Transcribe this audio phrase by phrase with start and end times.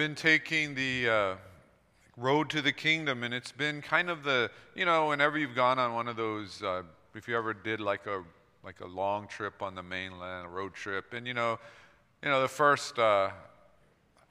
[0.00, 1.34] been taking the uh,
[2.16, 5.78] road to the kingdom, and it's been kind of the, you know, whenever you've gone
[5.78, 6.82] on one of those, uh,
[7.14, 8.22] if you ever did like a
[8.64, 11.58] like a long trip on the mainland, a road trip, and you know,
[12.22, 13.28] you know, the first uh,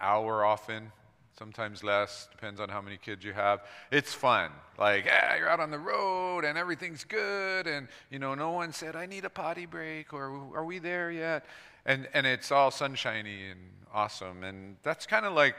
[0.02, 0.92] hour often,
[1.38, 3.60] sometimes less, depends on how many kids you have.
[3.92, 4.50] It's fun.
[4.80, 8.74] Like, yeah, you're out on the road and everything's good, and you know, no one
[8.74, 11.46] said I need a potty break or are we there yet?
[11.86, 13.60] And and it's all sunshiny and
[13.94, 15.56] awesome, and that's kind of like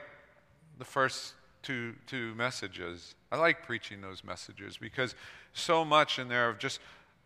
[0.79, 3.15] the first two two messages.
[3.33, 5.15] I like preaching those messages because
[5.53, 6.81] so much in there of just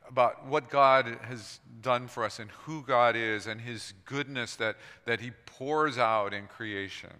[0.09, 4.77] about what God has done for us and who God is and his goodness that,
[5.07, 7.11] that he pours out in creation.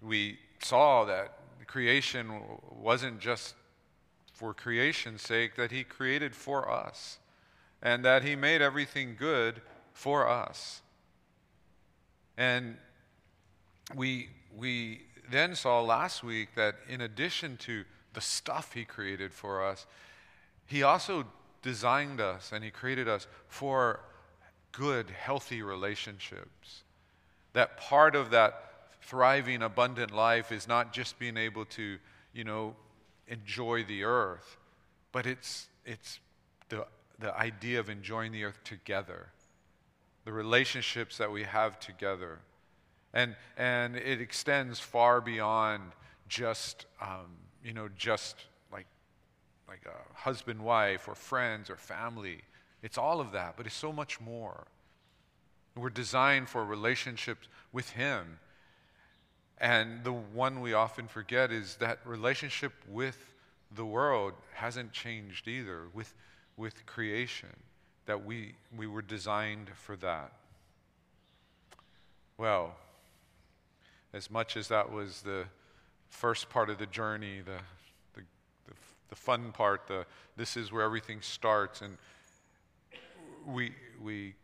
[0.00, 1.34] We saw that
[1.66, 3.54] creation wasn't just
[4.32, 7.18] for creation's sake, that he created for us
[7.82, 9.60] and that he made everything good
[9.92, 10.82] for us.
[12.36, 12.76] And
[13.94, 19.64] we, we then saw last week that in addition to the stuff He created for
[19.64, 19.86] us,
[20.66, 21.24] He also
[21.62, 24.00] designed us and He created us for
[24.72, 26.84] good, healthy relationships.
[27.52, 28.54] That part of that
[29.02, 31.98] thriving, abundant life is not just being able to,
[32.32, 32.76] you know,
[33.26, 34.56] enjoy the earth,
[35.12, 36.20] but it's, it's
[36.68, 36.86] the,
[37.18, 39.28] the idea of enjoying the earth together,
[40.24, 42.38] the relationships that we have together.
[43.12, 45.82] And, and it extends far beyond
[46.28, 48.36] just um, you know, just
[48.72, 48.86] like,
[49.68, 52.42] like a husband, wife, or friends, or family.
[52.82, 54.66] It's all of that, but it's so much more.
[55.76, 58.38] We're designed for relationships with Him.
[59.58, 63.34] And the one we often forget is that relationship with
[63.74, 66.14] the world hasn't changed either, with,
[66.58, 67.54] with creation,
[68.06, 70.32] that we, we were designed for that.
[72.36, 72.74] Well,
[74.12, 75.44] as much as that was the
[76.08, 77.58] first part of the journey, the,
[78.14, 78.22] the,
[78.66, 78.74] the,
[79.10, 80.04] the fun part, the,
[80.36, 81.80] this is where everything starts.
[81.80, 81.96] And
[83.46, 84.34] we, we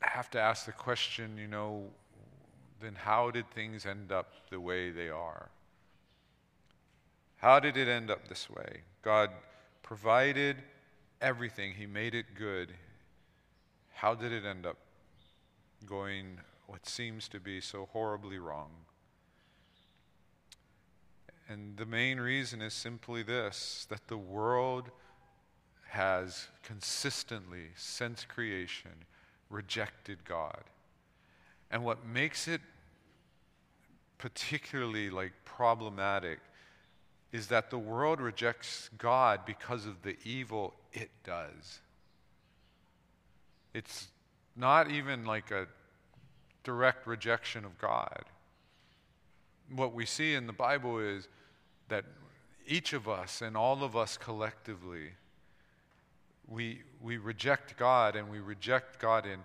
[0.00, 1.84] have to ask the question, you know,
[2.80, 5.48] then how did things end up the way they are?
[7.38, 8.82] How did it end up this way?
[9.02, 9.30] God
[9.82, 10.56] provided
[11.20, 12.72] everything, He made it good.
[13.94, 14.76] How did it end up
[15.86, 18.70] going what seems to be so horribly wrong?
[21.48, 24.90] And the main reason is simply this that the world
[25.88, 28.90] has consistently, since creation,
[29.48, 30.62] rejected God.
[31.70, 32.60] And what makes it
[34.18, 36.40] particularly like problematic
[37.32, 41.80] is that the world rejects God because of the evil it does.
[43.74, 44.08] It's
[44.56, 45.66] not even like a
[46.64, 48.24] direct rejection of God.
[49.74, 51.28] What we see in the Bible is
[51.88, 52.04] that
[52.66, 55.12] each of us and all of us collectively,
[56.46, 59.40] we, we reject God and we reject God in,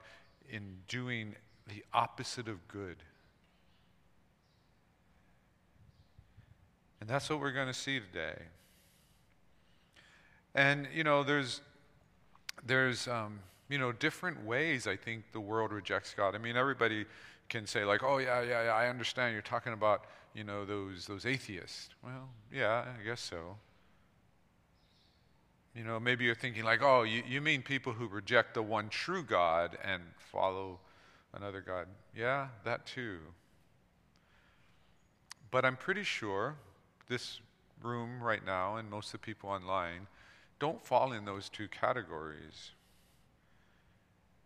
[0.49, 1.35] in doing
[1.67, 2.97] the opposite of good.
[7.03, 8.43] And that's what we're going to see today.
[10.55, 11.59] And, you know, there's,
[12.65, 16.33] there's um, you know, different ways I think the world rejects God.
[16.33, 17.05] I mean, everybody
[17.49, 21.05] can say, like, oh, yeah, yeah, yeah, I understand you're talking about you know, those,
[21.05, 21.89] those atheists.
[22.01, 23.57] Well, yeah, I guess so.
[25.75, 28.87] You know, maybe you're thinking, like, oh, you, you mean people who reject the one
[28.87, 30.79] true God and follow
[31.33, 31.87] another God.
[32.15, 33.17] Yeah, that too.
[35.51, 36.55] But I'm pretty sure
[37.07, 37.41] this
[37.81, 40.07] room right now and most of the people online
[40.59, 42.71] don't fall in those two categories.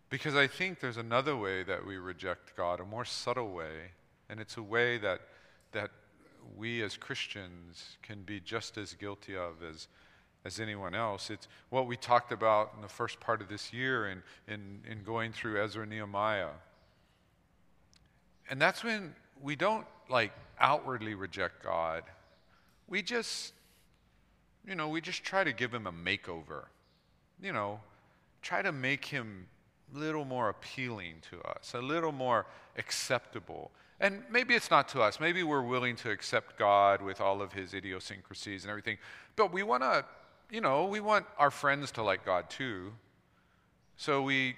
[0.10, 3.92] Because I think there's another way that we reject God, a more subtle way,
[4.30, 5.22] and it's a way that
[5.74, 5.92] that
[6.56, 9.88] we as Christians can be just as guilty of as,
[10.46, 11.30] as anyone else.
[11.30, 15.04] It's what we talked about in the first part of this year in, in, in
[15.04, 16.50] going through Ezra Nehemiah.
[18.50, 22.04] And that's when we don't like outwardly reject God.
[22.88, 23.54] We just,
[24.66, 26.66] you know, we just try to give him a makeover.
[27.42, 27.80] You know,
[28.42, 29.48] try to make him
[29.94, 32.46] a little more appealing to us, a little more
[32.78, 33.72] acceptable.
[34.00, 35.20] And maybe it's not to us.
[35.20, 38.98] Maybe we're willing to accept God with all of his idiosyncrasies and everything.
[39.36, 40.06] But we want to,
[40.52, 42.94] you know, we want our friends to like God too.
[43.96, 44.56] So we,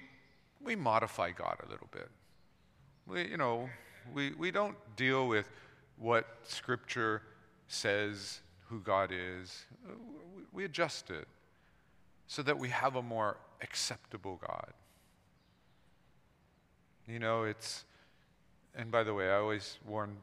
[0.62, 2.08] we modify God a little bit.
[3.06, 3.70] We, you know,
[4.14, 5.48] we, we don't deal with
[5.96, 7.22] what Scripture
[7.70, 9.64] says who God is.
[10.52, 11.26] We adjust it
[12.26, 14.72] so that we have a more acceptable God.
[17.06, 17.84] You know, it's
[18.76, 20.16] and by the way, I always warn,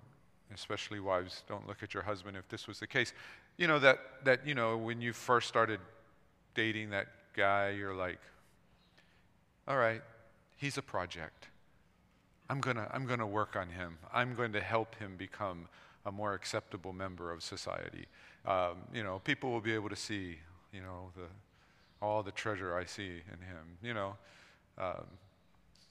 [0.54, 3.14] especially wives, don't look at your husband if this was the case.
[3.58, 5.80] You know, that, that, you know, when you first started
[6.54, 8.20] dating that guy, you're like,
[9.68, 10.02] all right,
[10.56, 11.48] he's a project.
[12.50, 13.98] I'm going to I'm going to work on him.
[14.14, 15.68] I'm going to help him become
[16.08, 18.06] a more acceptable member of society.
[18.46, 20.38] Um, you know, people will be able to see,
[20.72, 21.28] you know, the,
[22.02, 23.78] all the treasure I see in him.
[23.84, 24.16] You know,
[24.78, 25.06] um,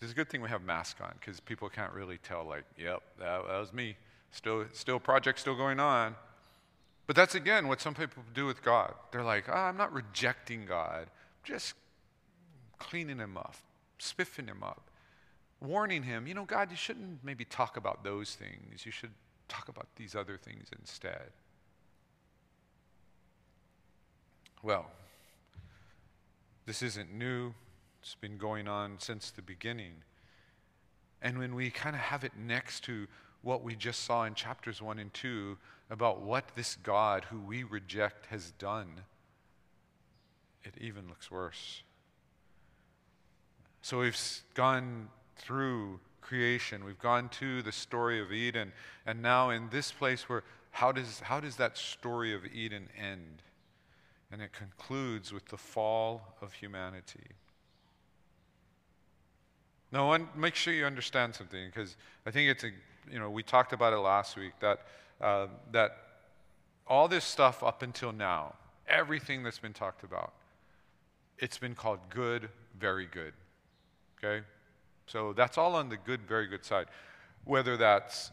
[0.00, 3.02] it's a good thing we have masks on because people can't really tell, like, yep,
[3.18, 3.96] that, that was me.
[4.30, 6.16] Still, still project still going on.
[7.06, 8.94] But that's again what some people do with God.
[9.12, 11.06] They're like, oh, I'm not rejecting God,
[11.44, 11.74] just
[12.78, 13.54] cleaning him up,
[13.98, 14.90] spiffing him up
[15.60, 18.84] warning him, you know, God, you shouldn't maybe talk about those things.
[18.84, 19.12] You should
[19.48, 21.30] talk about these other things instead.
[24.62, 24.86] Well,
[26.66, 27.54] this isn't new.
[28.02, 29.92] It's been going on since the beginning.
[31.22, 33.06] And when we kind of have it next to
[33.42, 35.56] what we just saw in chapters 1 and 2
[35.90, 39.02] about what this God who we reject has done,
[40.64, 41.82] it even looks worse.
[43.82, 44.18] So we've
[44.54, 46.84] gone through creation.
[46.84, 48.72] We've gone to the story of Eden,
[49.06, 50.42] and now in this place where
[50.72, 53.42] how does, how does that story of Eden end?
[54.30, 57.30] And it concludes with the fall of humanity.
[59.90, 61.96] Now, one, make sure you understand something because
[62.26, 62.70] I think it's a,
[63.10, 64.80] you know, we talked about it last week that,
[65.20, 65.96] uh, that
[66.86, 68.54] all this stuff up until now,
[68.86, 70.34] everything that's been talked about,
[71.38, 73.32] it's been called good, very good.
[74.18, 74.44] Okay?
[75.06, 76.86] So that's all on the good, very good side.
[77.44, 78.30] Whether that's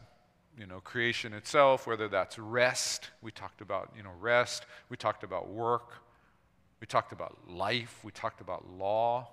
[0.58, 3.10] you know, creation itself, whether that's rest.
[3.22, 4.66] We talked about, you know, rest.
[4.90, 5.94] We talked about work.
[6.80, 8.00] We talked about life.
[8.04, 9.28] We talked about law,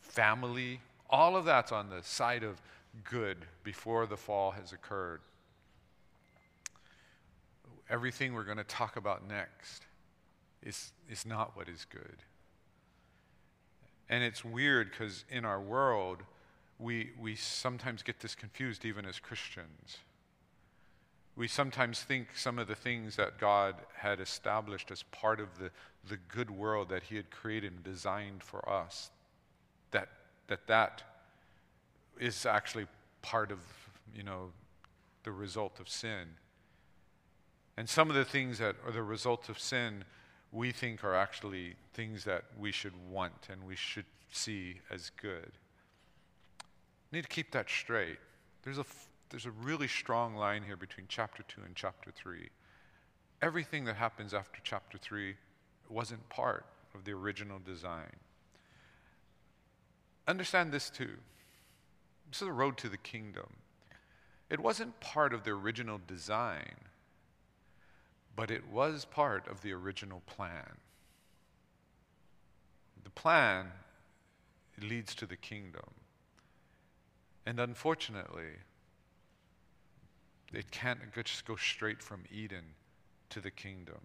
[0.00, 0.80] family.
[1.10, 2.60] All of that's on the side of
[3.04, 5.20] good before the fall has occurred.
[7.90, 9.84] Everything we're going to talk about next
[10.62, 12.16] is, is not what is good.
[14.08, 16.22] And it's weird because in our world,
[16.78, 19.98] we, we sometimes get this confused even as Christians.
[21.36, 25.70] We sometimes think some of the things that God had established as part of the,
[26.08, 29.10] the good world that He had created and designed for us,
[29.90, 30.08] that
[30.48, 31.02] that, that
[32.18, 32.86] is actually
[33.22, 33.58] part of,
[34.14, 34.50] you know,
[35.24, 36.28] the result of sin.
[37.76, 40.04] And some of the things that are the result of sin
[40.54, 45.50] we think are actually things that we should want and we should see as good.
[47.10, 48.18] We need to keep that straight.
[48.62, 48.84] There's a,
[49.30, 52.48] there's a really strong line here between chapter 2 and chapter 3.
[53.42, 55.34] Everything that happens after chapter 3
[55.88, 56.64] wasn't part
[56.94, 58.14] of the original design.
[60.28, 61.16] Understand this too.
[62.30, 63.54] This is the road to the kingdom.
[64.48, 66.76] It wasn't part of the original design
[68.36, 70.78] but it was part of the original plan.
[73.02, 73.66] The plan
[74.80, 75.90] leads to the kingdom.
[77.46, 78.58] And unfortunately,
[80.52, 82.64] it can't just go straight from Eden
[83.30, 84.00] to the kingdom.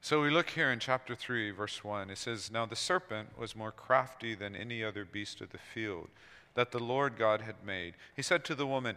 [0.00, 2.10] So we look here in chapter 3, verse 1.
[2.10, 6.08] It says, Now the serpent was more crafty than any other beast of the field
[6.54, 7.94] that the Lord God had made.
[8.16, 8.96] He said to the woman,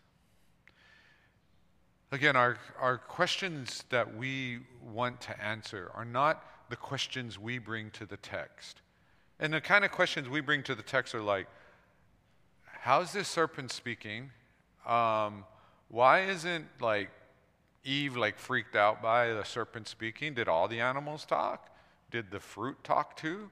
[2.13, 7.89] Again, our, our questions that we want to answer are not the questions we bring
[7.91, 8.81] to the text.
[9.39, 11.47] And the kind of questions we bring to the text are like,
[12.65, 14.29] how's this serpent speaking?
[14.85, 15.45] Um,
[15.87, 17.09] why isn't like
[17.85, 20.33] Eve like freaked out by the serpent speaking?
[20.33, 21.69] Did all the animals talk?
[22.11, 23.49] Did the fruit talk too?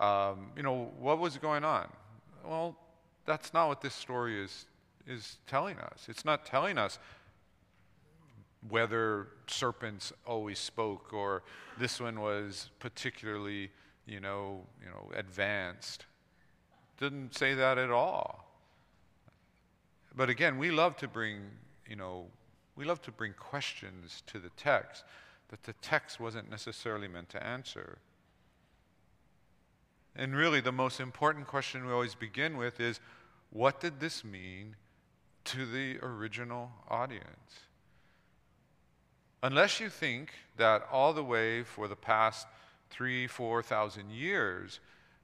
[0.00, 1.88] Um, you know, what was going on?
[2.42, 2.74] Well,
[3.26, 4.64] that's not what this story is,
[5.06, 6.06] is telling us.
[6.08, 6.98] It's not telling us
[8.68, 11.42] whether serpents always spoke or
[11.78, 13.70] this one was particularly,
[14.06, 16.06] you know, you know, advanced.
[16.98, 18.44] Didn't say that at all.
[20.16, 21.42] But again, we love to bring,
[21.88, 22.26] you know,
[22.74, 25.04] we love to bring questions to the text
[25.48, 27.98] that the text wasn't necessarily meant to answer.
[30.14, 33.00] And really, the most important question we always begin with is
[33.50, 34.76] what did this mean
[35.44, 37.67] to the original audience?
[39.42, 42.46] Unless you think that all the way for the past
[42.90, 44.80] three, four thousand years,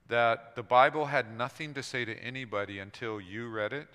[0.09, 3.89] that the Bible had nothing to say to anybody until you read it,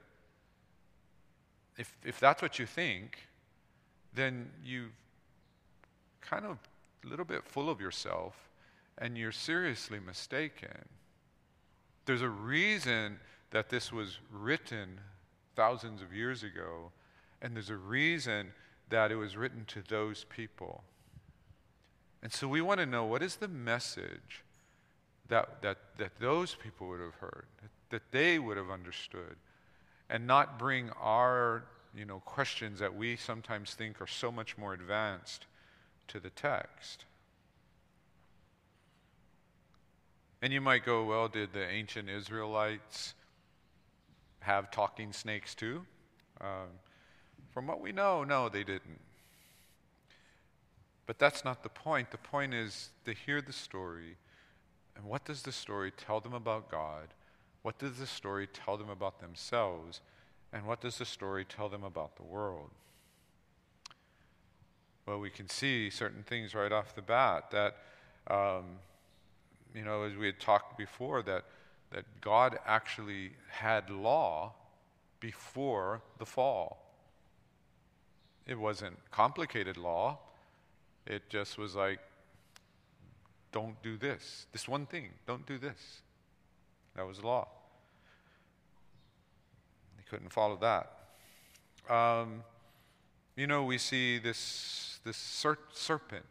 [1.78, 3.20] if, if that's what you think,
[4.14, 4.90] then you're
[6.20, 6.58] kind of
[7.06, 8.50] a little bit full of yourself
[8.98, 10.86] and you're seriously mistaken.
[12.06, 13.20] There's a reason
[13.52, 15.00] that this was written
[15.56, 16.92] thousands of years ago,
[17.42, 18.52] and there's a reason
[18.90, 20.84] that it was written to those people.
[22.22, 24.44] And so we want to know what is the message
[25.30, 27.46] that, that, that those people would have heard,
[27.92, 29.36] that they would have understood,
[30.10, 31.64] and not bring our
[31.96, 35.46] you know, questions that we sometimes think are so much more advanced
[36.08, 37.06] to the text.
[40.42, 43.14] And you might go, well, did the ancient Israelites
[44.40, 45.86] have talking snakes too?
[46.40, 46.70] Um,
[47.52, 49.00] from what we know, no, they didn't.
[51.06, 52.12] But that's not the point.
[52.12, 54.18] The point is they hear the story,
[54.96, 57.08] and what does the story tell them about God?
[57.64, 60.02] What does the story tell them about themselves?
[60.54, 62.70] And what does the story tell them about the world?
[65.06, 67.78] Well, we can see certain things right off the bat that,
[68.28, 68.78] um,
[69.74, 71.46] you know, as we had talked before, that,
[71.92, 74.54] that God actually had law
[75.20, 76.79] before the fall.
[78.50, 80.18] It wasn't complicated law.
[81.06, 82.00] It just was like,
[83.52, 84.48] don't do this.
[84.52, 86.02] This one thing, don't do this.
[86.96, 87.48] That was law.
[89.98, 91.94] They couldn't follow that.
[91.94, 92.44] Um,
[93.36, 96.26] you know, we see this, this ser- serpent.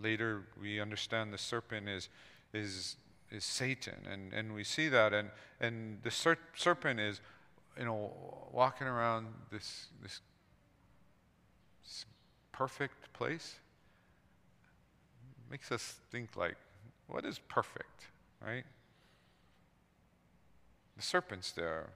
[0.00, 2.08] Later, we understand the serpent is,
[2.54, 2.96] is,
[3.30, 5.12] is Satan, and, and we see that.
[5.12, 5.28] And,
[5.60, 7.20] and the ser- serpent is
[7.78, 8.12] you know,
[8.52, 10.20] walking around this, this,
[12.52, 13.56] perfect place
[15.50, 16.56] makes us think like,
[17.08, 18.06] what is perfect,
[18.40, 18.64] right?
[20.96, 21.90] The serpent's there.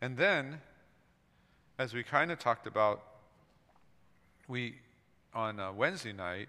[0.00, 0.60] And then,
[1.78, 3.02] as we kind of talked about,
[4.48, 4.76] we
[5.34, 6.48] on uh, Wednesday night,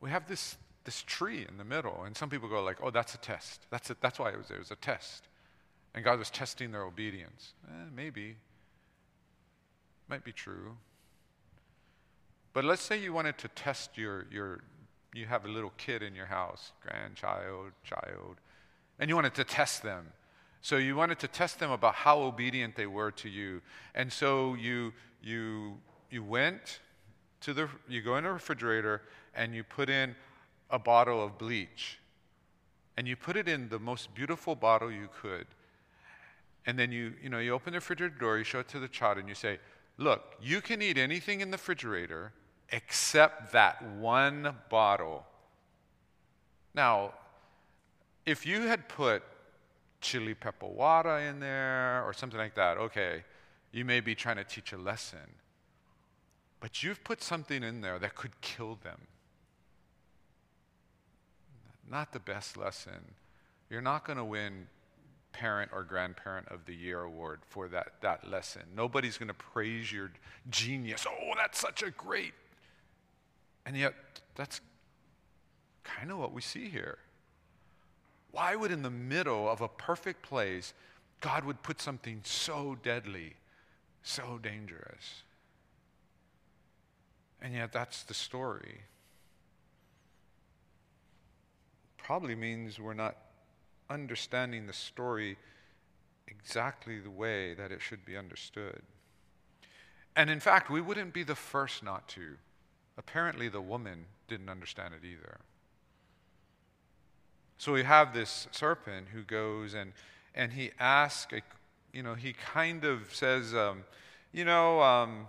[0.00, 3.14] we have this this tree in the middle, and some people go like, "Oh, that's
[3.14, 3.66] a test.
[3.70, 4.56] That's a, that's why it was there.
[4.56, 5.28] It was a test."
[5.94, 7.52] And God was testing their obedience.
[7.68, 8.36] Eh, maybe.
[10.08, 10.76] Might be true.
[12.52, 14.60] But let's say you wanted to test your, your,
[15.14, 18.36] you have a little kid in your house, grandchild, child,
[18.98, 20.06] and you wanted to test them.
[20.60, 23.62] So you wanted to test them about how obedient they were to you.
[23.94, 25.78] And so you, you,
[26.10, 26.80] you went
[27.40, 29.02] to the, you go in the refrigerator
[29.34, 30.14] and you put in
[30.70, 31.98] a bottle of bleach.
[32.96, 35.46] And you put it in the most beautiful bottle you could.
[36.66, 38.88] And then you, you know, you open the refrigerator door, you show it to the
[38.88, 39.58] child, and you say,
[39.98, 42.32] Look, you can eat anything in the refrigerator
[42.70, 45.26] except that one bottle.
[46.74, 47.12] Now,
[48.24, 49.22] if you had put
[50.00, 53.24] chili pepper water in there or something like that, okay,
[53.72, 55.36] you may be trying to teach a lesson.
[56.60, 59.00] But you've put something in there that could kill them.
[61.90, 63.14] Not the best lesson.
[63.68, 64.68] You're not going to win
[65.32, 68.62] parent or grandparent of the year award for that, that lesson.
[68.76, 70.12] Nobody's going to praise your
[70.50, 71.06] genius.
[71.08, 72.34] Oh, that's such a great.
[73.64, 73.94] And yet,
[74.34, 74.60] that's
[75.84, 76.98] kind of what we see here.
[78.30, 80.74] Why would, in the middle of a perfect place,
[81.20, 83.34] God would put something so deadly,
[84.02, 85.22] so dangerous?
[87.40, 88.82] And yet, that's the story.
[91.98, 93.16] Probably means we're not
[93.90, 95.36] understanding the story
[96.26, 98.82] exactly the way that it should be understood.
[100.16, 102.36] And in fact, we wouldn't be the first not to.
[102.98, 105.38] Apparently, the woman didn't understand it either.
[107.58, 109.92] So we have this serpent who goes and,
[110.34, 111.32] and he asks,
[111.92, 113.84] you know, he kind of says, um,
[114.32, 115.28] you know, um,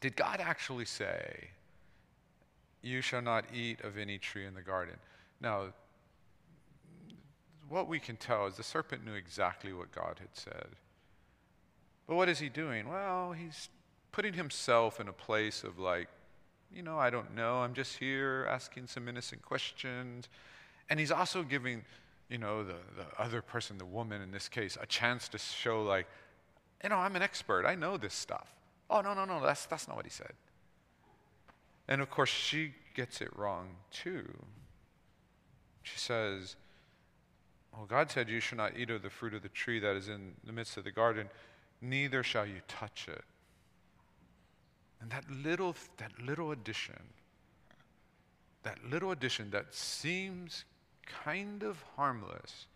[0.00, 1.48] did God actually say,
[2.82, 4.96] you shall not eat of any tree in the garden?
[5.40, 5.72] Now,
[7.70, 10.76] what we can tell is the serpent knew exactly what God had said.
[12.06, 12.88] But what is he doing?
[12.88, 13.68] Well, he's
[14.10, 16.08] putting himself in a place of like,
[16.74, 17.58] you know, I don't know.
[17.58, 20.28] I'm just here asking some innocent questions.
[20.88, 21.84] And he's also giving,
[22.28, 25.84] you know, the, the other person, the woman in this case, a chance to show,
[25.84, 26.08] like,
[26.82, 27.66] you know, I'm an expert.
[27.66, 28.48] I know this stuff.
[28.88, 30.32] Oh, no, no, no, that's, that's not what he said.
[31.86, 34.28] And of course, she gets it wrong too.
[35.84, 36.56] She says,
[37.72, 40.08] Well, God said, You shall not eat of the fruit of the tree that is
[40.08, 41.28] in the midst of the garden,
[41.80, 43.24] neither shall you touch it.
[45.00, 47.00] And that little, that little addition,
[48.62, 50.64] that little addition that seems
[51.06, 52.66] kind of harmless,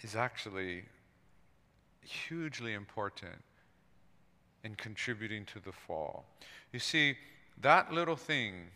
[0.00, 0.84] is actually
[2.02, 3.34] hugely important
[4.64, 6.24] in contributing to the fall.
[6.72, 7.16] You see,
[7.60, 8.68] that little thing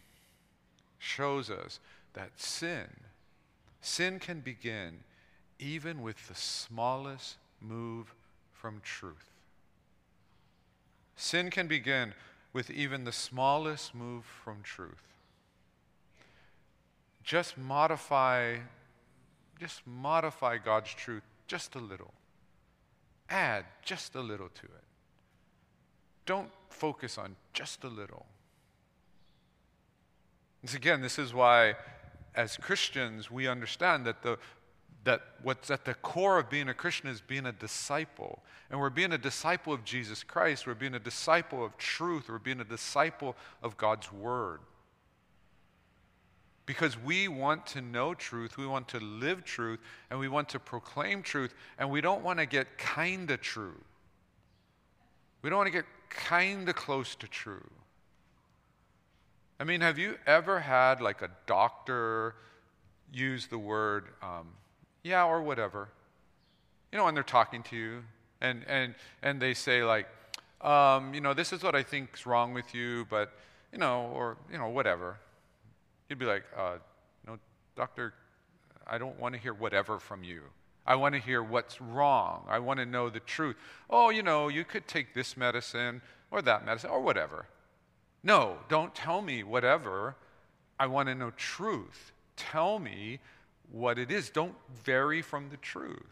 [0.99, 1.81] shows us
[2.15, 2.89] that sin,
[3.81, 5.01] sin can begin
[5.59, 8.15] even with the smallest move
[8.53, 9.31] from truth.
[11.17, 12.15] Sin can begin
[12.53, 15.03] with even the smallest move from truth.
[17.23, 18.57] Just modify,
[19.59, 22.13] just modify God's truth just a little.
[23.29, 24.85] Add just a little to it.
[26.25, 28.27] Don't focus on just a little.
[30.63, 31.75] And again, this is why,
[32.37, 34.39] as Christians, we understand that the
[35.07, 38.43] that what's at the core of being a Christian is being a disciple.
[38.71, 40.67] And we're being a disciple of Jesus Christ.
[40.67, 42.29] We're being a disciple of truth.
[42.29, 44.59] We're being a disciple of God's Word.
[46.67, 49.79] Because we want to know truth, we want to live truth,
[50.11, 53.81] and we want to proclaim truth, and we don't want to get kind of true.
[55.43, 57.71] We don't want to get kind of close to true.
[59.59, 62.35] I mean, have you ever had like a doctor
[63.13, 64.49] use the word, um,
[65.03, 65.89] yeah, or whatever?
[66.93, 68.03] You know, when they're talking to you
[68.41, 70.09] and, and, and they say, like,
[70.61, 73.33] um, you know, this is what I think's wrong with you, but,
[73.73, 75.19] you know, or, you know, whatever.
[76.09, 76.77] You'd be like, uh,
[77.27, 77.39] no,
[77.77, 78.15] doctor,
[78.87, 80.43] I don't want to hear whatever from you.
[80.87, 82.45] I want to hear what's wrong.
[82.49, 83.57] I want to know the truth.
[83.91, 87.47] Oh, you know, you could take this medicine or that medicine or whatever.
[88.27, 90.17] No, don't tell me whatever.
[90.81, 92.11] I want to know truth.
[92.35, 93.21] Tell me
[93.71, 94.31] what it is.
[94.31, 96.03] Don't vary from the truth.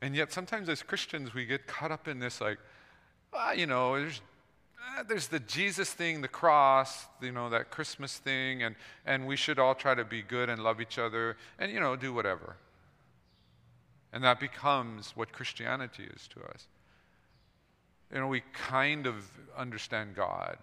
[0.00, 2.58] And yet, sometimes as Christians, we get caught up in this, like,
[3.34, 4.20] ah, you know, there's,
[4.80, 9.34] ah, there's the Jesus thing, the cross, you know, that Christmas thing, and, and we
[9.34, 12.54] should all try to be good and love each other and, you know, do whatever.
[14.12, 16.68] And that becomes what Christianity is to us.
[18.12, 19.16] You know, we kind of
[19.56, 20.58] understand God,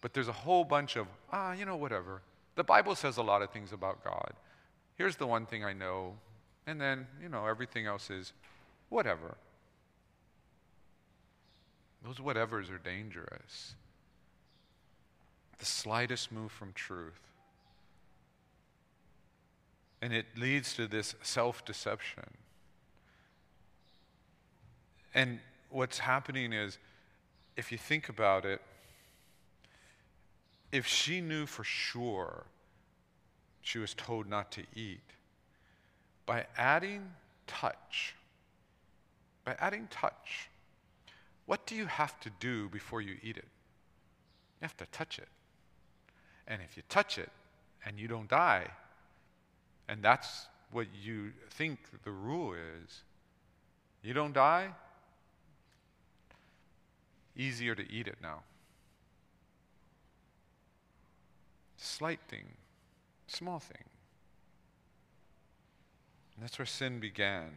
[0.00, 2.22] but there's a whole bunch of, ah, you know, whatever.
[2.56, 4.32] The Bible says a lot of things about God.
[4.96, 6.14] Here's the one thing I know,
[6.66, 8.32] and then, you know, everything else is
[8.88, 9.36] whatever.
[12.04, 13.74] Those whatevers are dangerous.
[15.58, 17.20] The slightest move from truth.
[20.00, 22.24] And it leads to this self deception.
[25.14, 26.78] And what's happening is,
[27.56, 28.60] if you think about it,
[30.70, 32.44] if she knew for sure
[33.62, 35.00] she was told not to eat,
[36.26, 37.10] by adding
[37.46, 38.14] touch,
[39.44, 40.48] by adding touch,
[41.46, 43.48] what do you have to do before you eat it?
[44.60, 45.28] You have to touch it.
[46.46, 47.30] And if you touch it
[47.84, 48.66] and you don't die,
[49.88, 53.02] and that's what you think the rule is,
[54.02, 54.68] you don't die,
[57.38, 58.40] easier to eat it now.
[61.76, 62.56] Slight thing,
[63.28, 63.84] small thing.
[66.34, 67.50] And that's where sin began.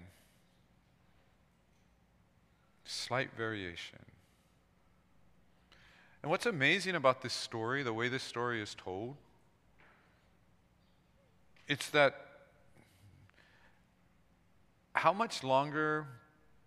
[2.86, 4.00] Slight variation.
[6.22, 9.16] And what's amazing about this story, the way this story is told,
[11.68, 12.16] it's that
[14.94, 16.06] how much longer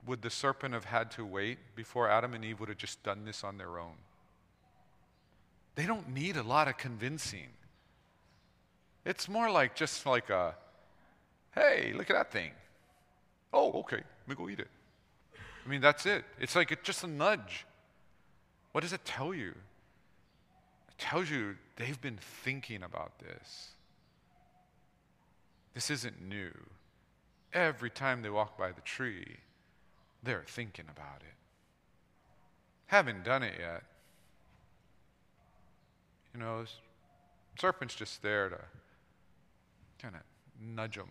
[0.06, 3.24] would the serpent have had to wait before Adam and Eve would have just done
[3.24, 3.96] this on their own?
[5.74, 7.48] They don't need a lot of convincing.
[9.04, 10.54] It's more like just like a,
[11.54, 12.52] hey, look at that thing.
[13.52, 14.68] Oh, okay, let me go eat it.
[15.64, 16.24] I mean, that's it.
[16.38, 17.66] It's like it's just a nudge.
[18.72, 19.50] What does it tell you?
[20.88, 23.70] It tells you they've been thinking about this.
[25.74, 26.52] This isn't new.
[27.52, 29.36] Every time they walk by the tree,
[30.24, 31.34] they're thinking about it.
[32.86, 33.82] Haven't done it yet.
[36.32, 36.64] You know,
[37.60, 38.58] serpent's just there to
[40.00, 40.22] kind of
[40.60, 41.10] nudge them,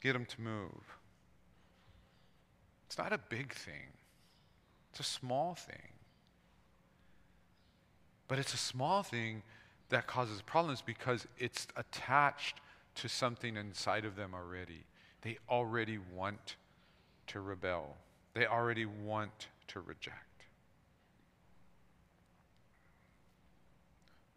[0.00, 0.96] get them to move.
[2.86, 3.92] It's not a big thing,
[4.90, 5.92] it's a small thing.
[8.26, 9.42] But it's a small thing
[9.88, 12.60] that causes problems because it's attached
[12.96, 14.84] to something inside of them already.
[15.22, 16.56] They already want
[17.28, 17.96] to rebel,
[18.34, 20.16] they already want to reject.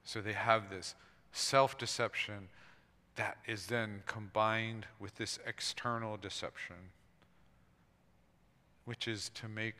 [0.03, 0.95] So they have this
[1.31, 2.49] self deception
[3.15, 6.75] that is then combined with this external deception,
[8.85, 9.75] which is to make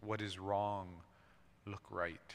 [0.00, 0.88] what is wrong
[1.66, 2.34] look right.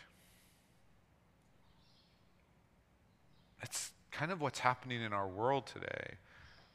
[3.60, 6.18] That's kind of what's happening in our world today.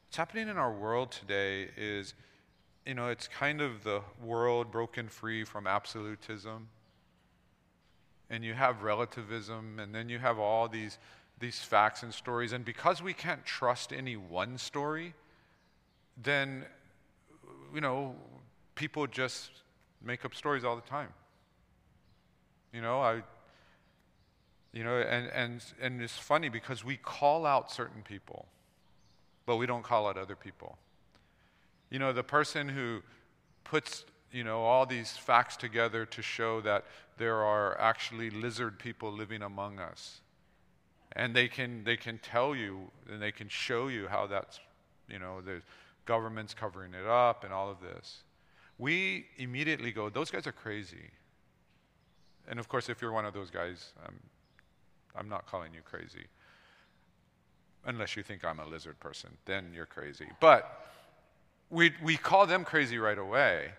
[0.09, 2.15] What's happening in our world today is,
[2.83, 6.67] you know, it's kind of the world broken free from absolutism.
[8.31, 10.97] And you have relativism, and then you have all these,
[11.39, 12.53] these facts and stories.
[12.53, 15.13] And because we can't trust any one story,
[16.17, 16.65] then,
[17.71, 18.15] you know,
[18.73, 19.51] people just
[20.03, 21.09] make up stories all the time.
[22.73, 23.21] You know, I,
[24.73, 28.47] you know, and, and, and it's funny because we call out certain people,
[29.49, 30.77] but we don't call out other people.
[31.89, 33.01] You know, the person who
[33.63, 36.85] puts, you know, all these facts together to show that
[37.17, 40.21] there are actually lizard people living among us.
[41.13, 44.59] And they can, they can tell you and they can show you how that's,
[45.09, 45.63] you know, the
[46.05, 48.17] government's covering it up and all of this.
[48.77, 51.09] We immediately go, those guys are crazy.
[52.47, 54.19] And of course, if you're one of those guys, I'm,
[55.15, 56.27] I'm not calling you crazy.
[57.85, 60.27] Unless you think I'm a lizard person, then you're crazy.
[60.39, 60.85] But
[61.69, 63.71] we, we call them crazy right away.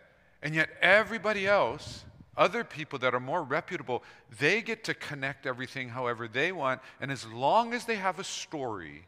[0.43, 2.05] And yet, everybody else,
[2.37, 4.03] other people that are more reputable,
[4.39, 6.81] they get to connect everything however they want.
[7.01, 9.07] And as long as they have a story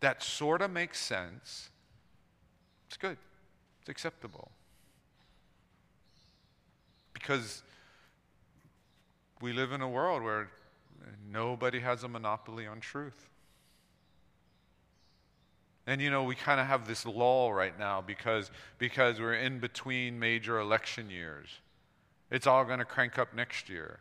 [0.00, 1.70] that sort of makes sense,
[2.88, 3.16] it's good,
[3.80, 4.50] it's acceptable.
[7.12, 7.62] Because
[9.40, 10.50] we live in a world where
[11.30, 13.28] nobody has a monopoly on truth.
[15.86, 19.58] And you know, we kind of have this lull right now because, because we're in
[19.58, 21.48] between major election years.
[22.30, 24.00] It's all going to crank up next year.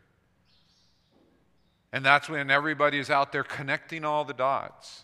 [1.91, 5.03] And that's when everybody is out there connecting all the dots,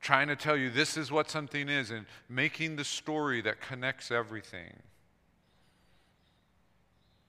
[0.00, 4.10] trying to tell you this is what something is, and making the story that connects
[4.10, 4.74] everything.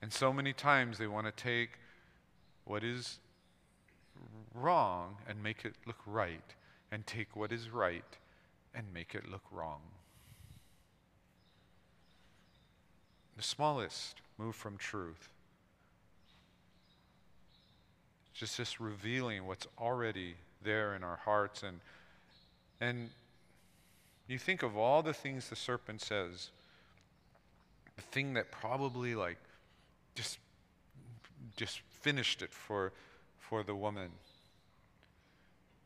[0.02, 1.72] And so many times they want to take
[2.66, 3.20] what is
[4.56, 6.56] wrong and make it look right,
[6.92, 8.18] and take what is right
[8.74, 9.82] and make it look wrong.
[13.38, 15.30] The smallest move from truth.
[18.34, 21.80] Just just revealing what's already there in our hearts and
[22.80, 23.10] and
[24.28, 26.50] you think of all the things the serpent says,
[27.96, 29.38] the thing that probably like
[30.16, 30.40] just
[31.56, 32.92] just finished it for,
[33.40, 34.10] for the woman.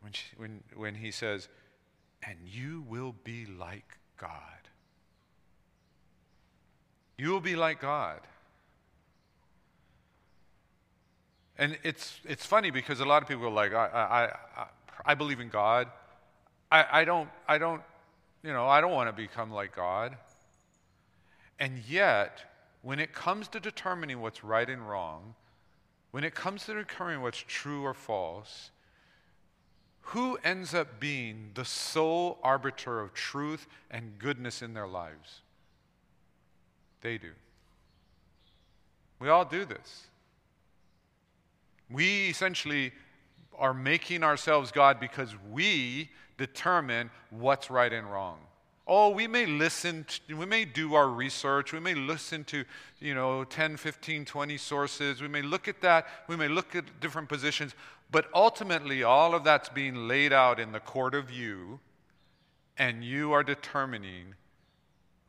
[0.05, 1.49] When, she, when, when he says,
[2.21, 4.69] and you will be like God.
[7.17, 8.19] You will be like God.
[11.57, 14.67] And it's, it's funny because a lot of people are like, I, I, I,
[15.03, 15.87] I believe in God.
[16.71, 17.81] I, I, don't, I don't,
[18.43, 20.15] you know, I don't want to become like God.
[21.57, 22.43] And yet,
[22.83, 25.33] when it comes to determining what's right and wrong,
[26.11, 28.69] when it comes to determining what's true or false,
[30.09, 35.41] who ends up being the sole arbiter of truth and goodness in their lives?
[37.01, 37.31] They do.
[39.19, 40.07] We all do this.
[41.89, 42.91] We essentially
[43.57, 48.37] are making ourselves God because we determine what's right and wrong.
[48.87, 52.63] Oh, we may listen, to, we may do our research, we may listen to,
[52.99, 56.99] you know, 10, 15, 20 sources, we may look at that, we may look at
[56.99, 57.73] different positions,
[58.15, 61.81] but ultimately all of that's being laid out in the court of you,
[62.77, 64.35] and you are determining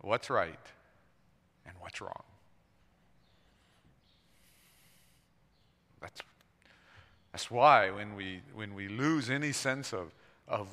[0.03, 0.55] what's right
[1.66, 2.22] and what's wrong.
[6.01, 6.20] That's,
[7.33, 10.14] that's why when we, when we lose any sense of,
[10.46, 10.68] of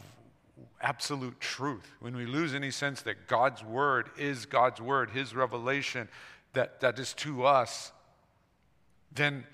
[0.81, 6.07] absolute truth, when we lose any sense that God's word is God's word, his revelation
[6.53, 7.91] that, that is to us,
[9.15, 9.45] then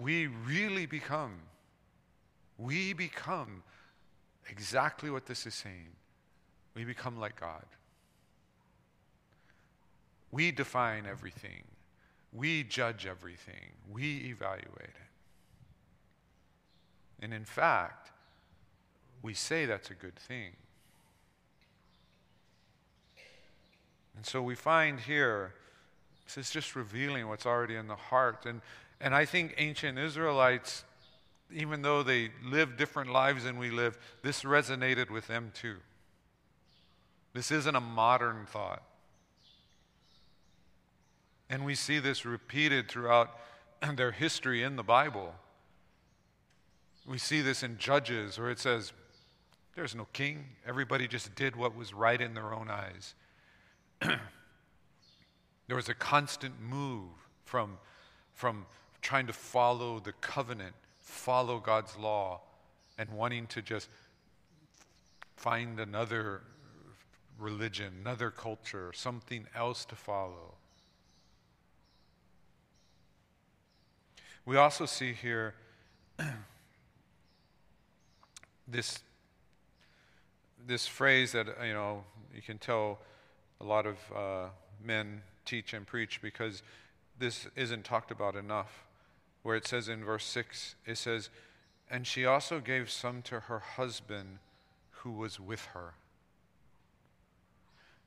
[0.00, 1.34] we really become,
[2.58, 3.62] we become
[4.48, 5.90] exactly what this is saying.
[6.74, 7.64] We become like God.
[10.30, 11.64] We define everything.
[12.32, 13.72] We judge everything.
[13.90, 14.96] We evaluate it.
[17.20, 18.10] And in fact,
[19.22, 20.52] we say that's a good thing.
[24.16, 25.54] And so we find here,
[26.24, 28.46] this is just revealing what's already in the heart.
[28.46, 28.60] And,
[29.02, 30.84] and I think ancient Israelites,
[31.52, 35.78] even though they lived different lives than we live, this resonated with them too.
[37.34, 38.82] This isn't a modern thought.
[41.50, 43.36] And we see this repeated throughout
[43.96, 45.34] their history in the Bible.
[47.04, 48.92] We see this in Judges where it says,
[49.74, 50.44] There's no king.
[50.64, 53.14] Everybody just did what was right in their own eyes.
[54.00, 57.10] there was a constant move
[57.44, 57.78] from,
[58.34, 58.64] from
[59.02, 62.40] trying to follow the covenant, follow God's law,
[62.96, 63.88] and wanting to just
[65.36, 66.42] find another
[67.38, 70.54] religion, another culture, something else to follow.
[74.44, 75.54] We also see here
[78.68, 79.00] this,
[80.66, 83.00] this phrase that, you know, you can tell
[83.60, 84.48] a lot of uh,
[84.82, 86.62] men teach and preach because
[87.18, 88.84] this isn't talked about enough.
[89.42, 91.30] Where it says in verse 6, it says,
[91.90, 94.38] And she also gave some to her husband
[94.90, 95.94] who was with her.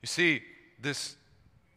[0.02, 0.44] You see,
[0.80, 1.18] this,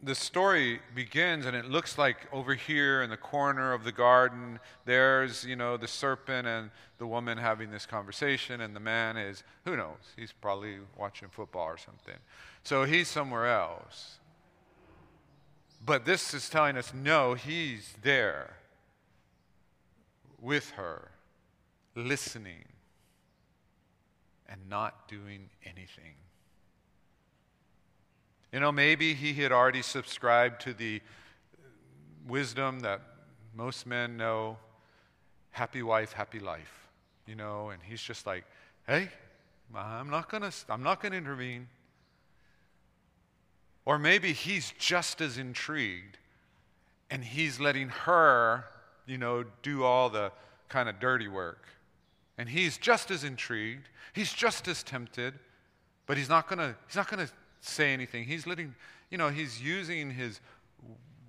[0.03, 4.61] the story begins and it looks like over here in the corner of the garden
[4.85, 9.43] there's you know the serpent and the woman having this conversation and the man is
[9.65, 12.15] who knows he's probably watching football or something.
[12.63, 14.19] So he's somewhere else.
[15.85, 18.57] But this is telling us no he's there
[20.41, 21.11] with her
[21.95, 22.65] listening
[24.49, 26.15] and not doing anything
[28.53, 31.03] you know, maybe he had already subscribed to the
[32.27, 33.03] wisdom that
[33.55, 34.57] most men know
[35.51, 36.89] happy wife, happy life.
[37.27, 38.45] You know, and he's just like,
[38.87, 39.11] hey,
[39.75, 41.69] I'm not going to I'm not going to intervene.
[43.85, 46.17] Or maybe he's just as intrigued
[47.11, 48.65] and he's letting her,
[49.09, 50.31] you know, do all the
[50.69, 51.67] kind of dirty work.
[52.37, 55.35] And he's just as intrigued, he's just as tempted,
[56.07, 58.25] but he's not going to he's not going to say anything.
[58.25, 58.75] He's letting,
[59.11, 60.41] you know, he's using his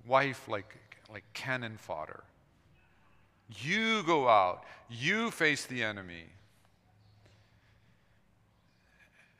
[0.06, 0.76] wife like,
[1.12, 2.22] like cannon fodder.
[3.62, 6.24] You go out, you face the enemy.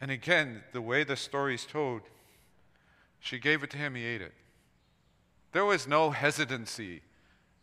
[0.00, 2.00] And again, the way the story is told,
[3.20, 4.33] she gave it to him, he ate it.
[5.53, 7.03] There was no hesitancy,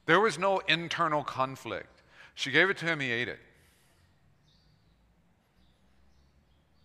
[0.07, 2.01] there was no internal conflict.
[2.33, 3.39] She gave it to him, he ate it.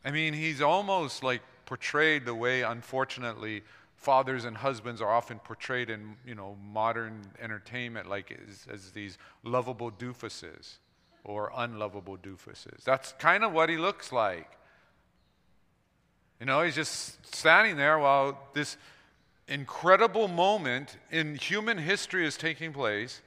[0.04, 3.62] I mean, he's almost like portrayed the way, unfortunately,
[3.94, 9.16] fathers and husbands are often portrayed in you know modern entertainment like as, as these
[9.44, 10.78] lovable doofuses
[11.24, 12.82] or unlovable doofuses.
[12.82, 14.50] That's kind of what he looks like.
[16.40, 18.76] You know, he's just standing there while this
[19.48, 23.20] incredible moment in human history is taking place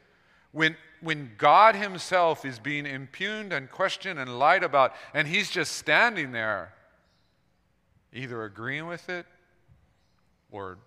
[0.52, 5.74] when, when God Himself is being impugned and questioned and lied about, and He's just
[5.74, 6.74] standing there
[8.14, 9.26] either agreeing with it
[10.52, 10.78] or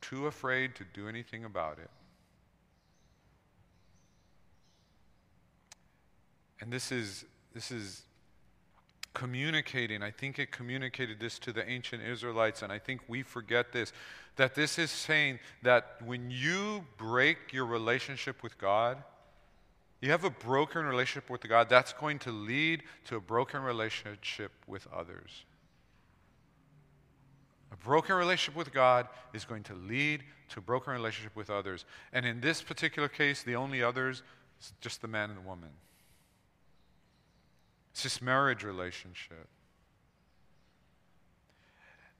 [0.00, 1.90] too afraid to do anything about it.
[6.60, 8.02] And this is, this is
[9.14, 10.02] communicating.
[10.02, 13.92] I think it communicated this to the ancient Israelites, and I think we forget this
[14.36, 19.02] that this is saying that when you break your relationship with God,
[20.00, 24.50] you have a broken relationship with God, that's going to lead to a broken relationship
[24.66, 25.44] with others.
[27.72, 31.84] A broken relationship with God is going to lead to a broken relationship with others.
[32.12, 34.22] And in this particular case, the only others
[34.60, 35.70] is just the man and the woman.
[37.92, 39.48] It's this marriage relationship.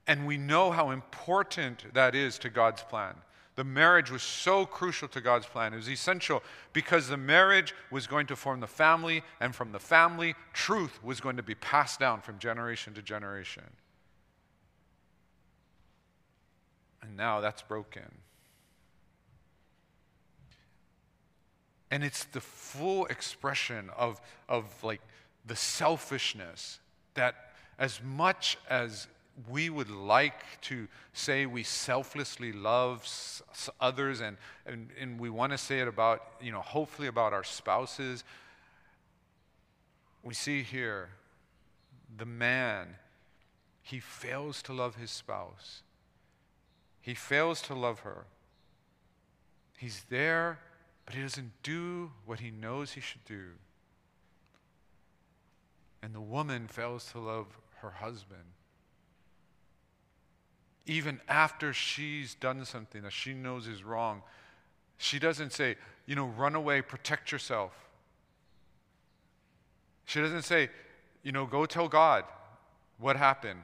[0.06, 3.14] And we know how important that is to God's plan.
[3.54, 5.72] The marriage was so crucial to God's plan.
[5.74, 9.78] It was essential because the marriage was going to form the family, and from the
[9.78, 13.64] family, truth was going to be passed down from generation to generation.
[17.02, 18.10] And now that's broken.
[21.90, 25.02] And it's the full expression of, of like
[25.46, 26.78] the selfishness
[27.14, 27.34] that
[27.78, 29.08] as much as
[29.48, 33.08] we would like to say we selflessly love
[33.80, 37.44] others and, and, and we want to say it about, you know, hopefully about our
[37.44, 38.24] spouses,
[40.22, 41.08] we see here
[42.16, 42.96] the man,
[43.82, 45.82] he fails to love his spouse.
[47.00, 48.26] He fails to love her.
[49.78, 50.60] He's there,
[51.04, 53.46] but he doesn't do what he knows he should do.
[56.02, 57.46] And the woman fails to love
[57.80, 58.44] her husband.
[60.86, 64.22] even after she's done something that she knows is wrong,
[64.98, 67.72] she doesn't say, you know, run away, protect yourself.
[70.04, 70.70] She doesn't say,
[71.22, 72.24] you know, go tell God
[72.98, 73.60] what happened.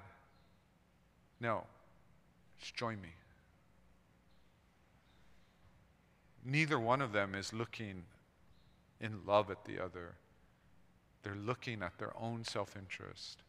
[1.41, 1.65] No,
[2.61, 3.09] just join me.
[6.45, 8.05] Neither one of them is looking
[9.01, 10.15] in love at the other,
[11.23, 13.43] they're looking at their own self interest.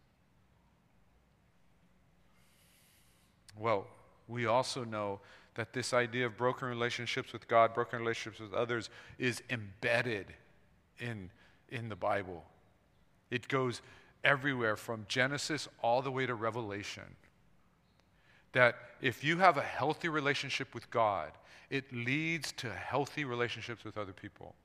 [3.58, 3.88] Well,
[4.27, 5.19] we also know
[5.55, 10.27] that this idea of broken relationships with God, broken relationships with others, is embedded
[10.99, 11.29] in,
[11.69, 12.45] in the Bible.
[13.29, 13.82] It goes
[14.23, 17.03] everywhere from Genesis all the way to Revelation.
[18.53, 21.32] That if you have a healthy relationship with God,
[21.69, 24.55] it leads to healthy relationships with other people.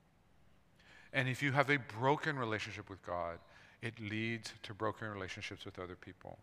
[1.13, 3.39] And if you have a broken relationship with God,
[3.81, 6.37] it leads to broken relationships with other people.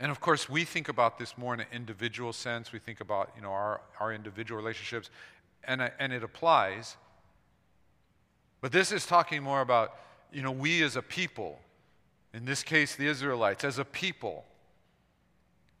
[0.00, 2.72] And of course, we think about this more in an individual sense.
[2.72, 5.10] We think about you know, our, our individual relationships,
[5.66, 6.96] and, and it applies.
[8.60, 9.94] But this is talking more about
[10.32, 11.60] you know, we as a people,
[12.32, 14.44] in this case, the Israelites, as a people.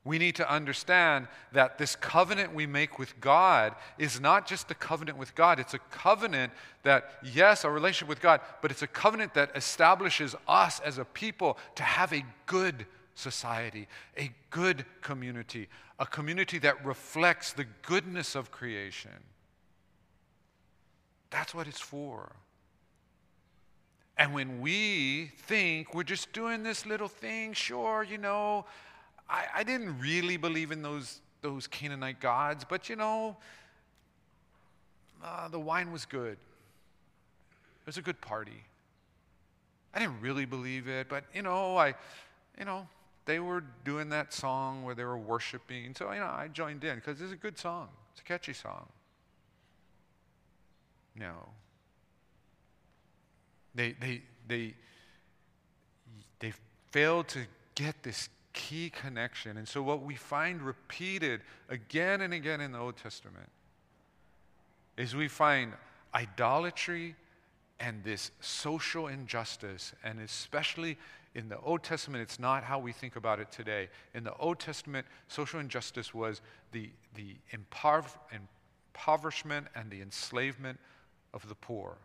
[0.04, 4.74] We need to understand that this covenant we make with God is not just a
[4.74, 5.58] covenant with God.
[5.58, 10.36] It's a covenant that, yes, a relationship with God, but it's a covenant that establishes
[10.46, 13.88] us as a people to have a good society,
[14.18, 19.10] a good community, a community that reflects the goodness of creation.
[21.30, 22.32] That's what it's for.
[24.18, 28.66] And when we think we're just doing this little thing, sure, you know,
[29.28, 33.36] I, I didn't really believe in those, those Canaanite gods, but you know,
[35.22, 36.32] uh, the wine was good.
[36.32, 38.64] It was a good party.
[39.94, 41.94] I didn't really believe it, but you know, I,
[42.58, 42.86] you know,
[43.26, 45.94] they were doing that song where they were worshiping.
[45.94, 47.88] So, you know, I joined in because it's a good song.
[48.12, 48.86] It's a catchy song.
[51.16, 51.32] No.
[53.74, 54.74] They, they, they,
[56.40, 56.52] they
[56.90, 57.40] failed to
[57.74, 59.58] get this key connection.
[59.58, 63.50] And so, what we find repeated again and again in the Old Testament
[64.96, 65.74] is we find
[66.14, 67.16] idolatry
[67.80, 70.96] and this social injustice, and especially
[71.34, 73.88] in the Old Testament, it's not how we think about it today.
[74.14, 76.40] In the Old Testament, social injustice was
[76.70, 80.78] the, the impoverishment and the enslavement
[81.32, 81.96] of the poor.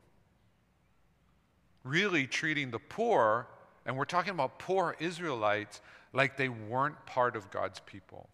[1.83, 3.45] Really treating the poor,
[3.85, 5.81] and we're talking about poor Israelites,
[6.13, 8.29] like they weren't part of God's people.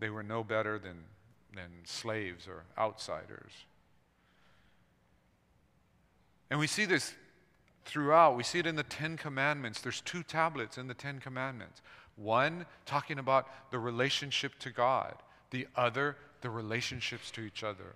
[0.00, 1.04] They were no better than,
[1.54, 3.52] than slaves or outsiders.
[6.50, 7.14] And we see this
[7.84, 8.36] throughout.
[8.36, 9.80] We see it in the Ten Commandments.
[9.80, 11.82] There's two tablets in the Ten Commandments
[12.16, 15.14] one talking about the relationship to God,
[15.50, 17.94] the other, the relationships to each other.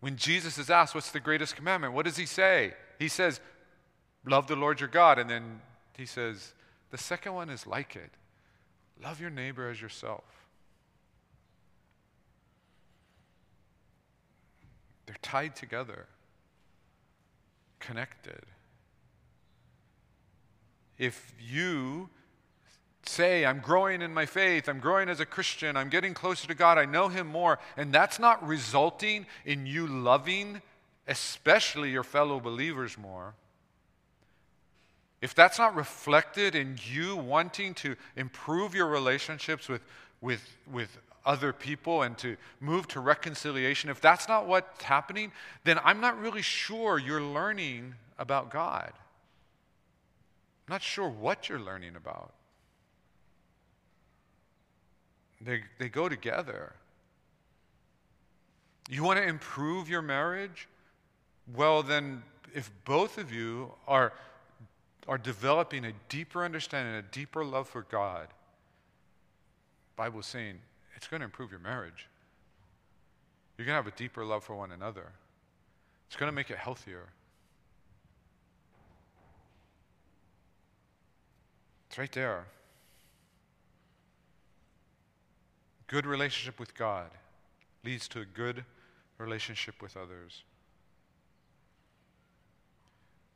[0.00, 1.94] When Jesus is asked, What's the greatest commandment?
[1.94, 2.74] What does he say?
[2.98, 3.40] He says,
[4.24, 5.18] Love the Lord your God.
[5.18, 5.60] And then
[5.96, 6.52] he says,
[6.90, 8.10] The second one is like it
[9.02, 10.24] love your neighbor as yourself.
[15.06, 16.06] They're tied together
[17.80, 18.42] connected.
[20.98, 22.10] If you
[23.06, 26.54] say, I'm growing in my faith, I'm growing as a Christian, I'm getting closer to
[26.54, 30.60] God, I know Him more, and that's not resulting in you loving,
[31.08, 33.34] especially your fellow believers, more,
[35.20, 39.82] if that's not reflected in you wanting to improve your relationships with,
[40.20, 45.30] with, with other people and to move to reconciliation, if that's not what's happening,
[45.64, 48.92] then I'm not really sure you're learning about God.
[50.66, 52.32] I'm not sure what you're learning about.
[55.40, 56.72] They, they go together.
[58.88, 60.68] You want to improve your marriage?
[61.54, 62.22] Well, then,
[62.54, 64.12] if both of you are,
[65.08, 68.28] are developing a deeper understanding, a deeper love for God,
[69.96, 70.58] Bible is saying
[70.96, 72.08] it's going to improve your marriage.
[73.56, 75.12] You're going to have a deeper love for one another.
[76.06, 77.08] It's going to make it healthier.
[81.88, 82.46] It's right there.
[85.86, 87.10] Good relationship with God
[87.84, 88.64] leads to a good
[89.18, 90.44] relationship with others.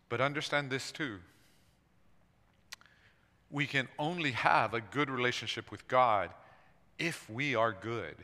[0.08, 1.18] But understand this too.
[3.54, 6.30] We can only have a good relationship with God
[6.98, 8.16] if we are good.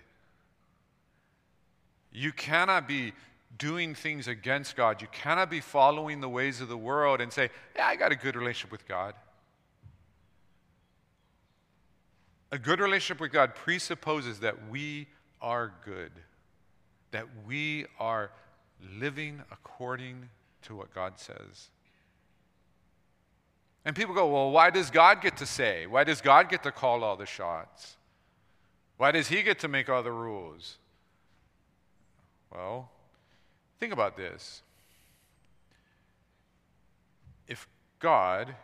[2.10, 3.12] You cannot be
[3.56, 5.00] doing things against God.
[5.00, 8.16] You cannot be following the ways of the world and say, Yeah, I got a
[8.16, 9.14] good relationship with God.
[12.50, 15.06] A good relationship with God presupposes that we
[15.40, 16.10] are good,
[17.12, 18.32] that we are
[18.98, 20.28] living according
[20.62, 21.70] to what God says.
[23.84, 25.86] And people go, well, why does God get to say?
[25.86, 27.96] Why does God get to call all the shots?
[28.98, 30.76] Why does He get to make all the rules?
[32.52, 32.90] Well,
[33.78, 34.62] think about this.
[37.48, 37.66] If
[37.98, 38.54] God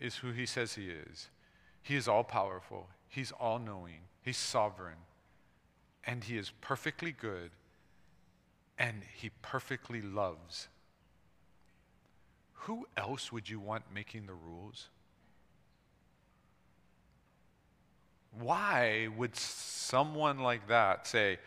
[0.00, 1.28] is who He says He is,
[1.82, 4.98] He is all powerful, He's all knowing, He's sovereign,
[6.04, 7.50] and He is perfectly good,
[8.76, 10.66] and He perfectly loves.
[12.64, 14.88] Who else would you want making the rules?
[18.38, 21.38] Why would someone like that say,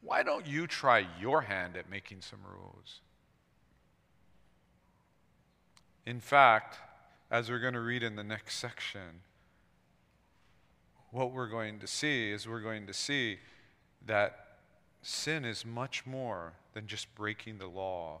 [0.00, 3.00] Why don't you try your hand at making some rules?
[6.06, 6.78] In fact,
[7.30, 9.20] as we're going to read in the next section,
[11.10, 13.38] what we're going to see is we're going to see
[14.06, 14.56] that
[15.02, 18.20] sin is much more than just breaking the law.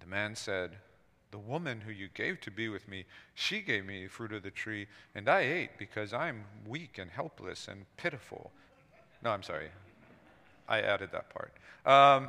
[0.00, 0.76] The man said,
[1.30, 4.50] The woman who you gave to be with me, she gave me fruit of the
[4.50, 8.50] tree, and I ate because I'm weak and helpless and pitiful.
[9.22, 9.68] No, I'm sorry.
[10.68, 11.52] I added that part.
[11.84, 12.28] Um,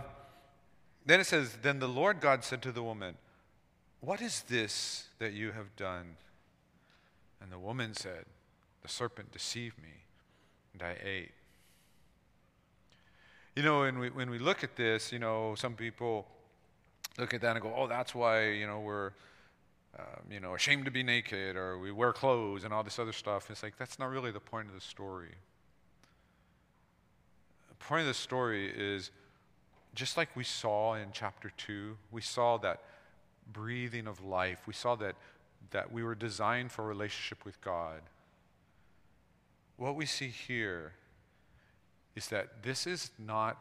[1.05, 3.15] then it says, Then the Lord God said to the woman,
[4.01, 6.17] What is this that you have done?
[7.41, 8.25] And the woman said,
[8.81, 10.05] The serpent deceived me,
[10.73, 11.31] and I ate.
[13.55, 16.27] You know, when we, when we look at this, you know, some people
[17.17, 19.11] look at that and go, oh, that's why, you know, we're,
[19.99, 23.11] um, you know, ashamed to be naked or we wear clothes and all this other
[23.11, 23.49] stuff.
[23.51, 25.35] It's like, that's not really the point of the story.
[27.69, 29.11] The point of the story is
[29.93, 32.81] just like we saw in chapter 2, we saw that
[33.51, 34.59] breathing of life.
[34.65, 35.15] We saw that,
[35.71, 38.01] that we were designed for a relationship with God.
[39.75, 40.93] What we see here
[42.15, 43.57] is that this is not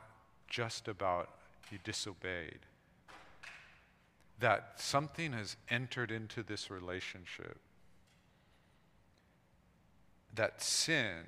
[0.48, 1.30] just about
[1.70, 2.58] you disobeyed
[4.40, 7.58] that something has entered into this relationship.
[10.34, 11.24] That sin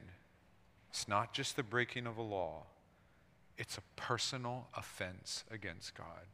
[0.93, 2.65] is not just the breaking of a law,
[3.59, 6.27] it's a personal offense against God.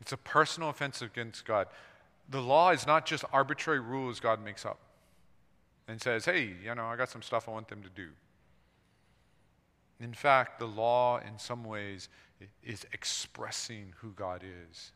[0.00, 1.68] It's a personal offense against God.
[2.28, 4.78] The law is not just arbitrary rules God makes up
[5.86, 8.08] and says, hey, you know, I got some stuff I want them to do.
[10.00, 12.08] In fact, the law, in some ways,
[12.62, 14.92] is expressing who God is.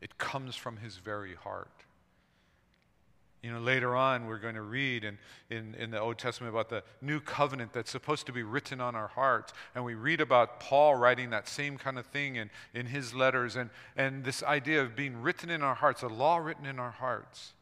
[0.00, 1.70] It comes from his very heart.
[3.42, 5.18] You know, later on, we're going to read in,
[5.50, 8.94] in, in, the Old Testament about the new covenant that's supposed to be written on
[8.94, 9.52] our hearts.
[9.74, 13.56] And we read about Paul writing that same kind of thing in, in his letters
[13.56, 16.92] and, and this idea of being written in our hearts, a law written in our
[16.92, 17.52] hearts.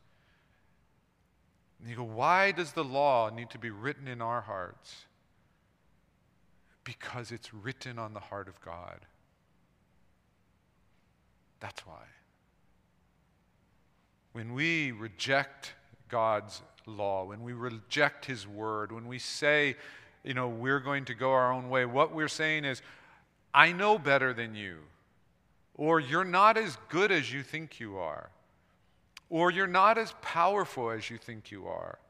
[1.80, 5.06] And you go, why does the law need to be written in our hearts?
[6.98, 9.06] Because it's written on the heart of God.
[11.60, 12.02] That's why.
[14.32, 15.74] When we reject
[16.08, 19.76] God's law, when we reject His word, when we say,
[20.24, 22.82] you know, we're going to go our own way, what we're saying is,
[23.54, 24.78] I know better than you.
[25.76, 28.30] Or you're not as good as you think you are.
[29.28, 32.00] Or you're not as powerful as you think you are.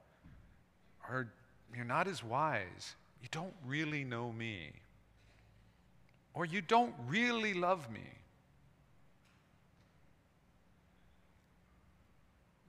[1.06, 1.30] Or
[1.74, 4.72] you're not as wise you don't really know me.
[6.34, 8.08] Or you don't really love me.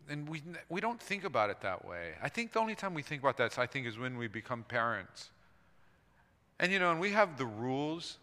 [0.10, 2.14] And we, we don't think about it that way.
[2.22, 4.64] I think the only time we think about that, I think, is when we become
[4.64, 5.30] parents.
[6.60, 8.18] And you know, and we have the rules.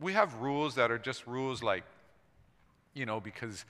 [0.00, 1.84] We have rules that are just rules like,
[2.92, 3.64] you know, because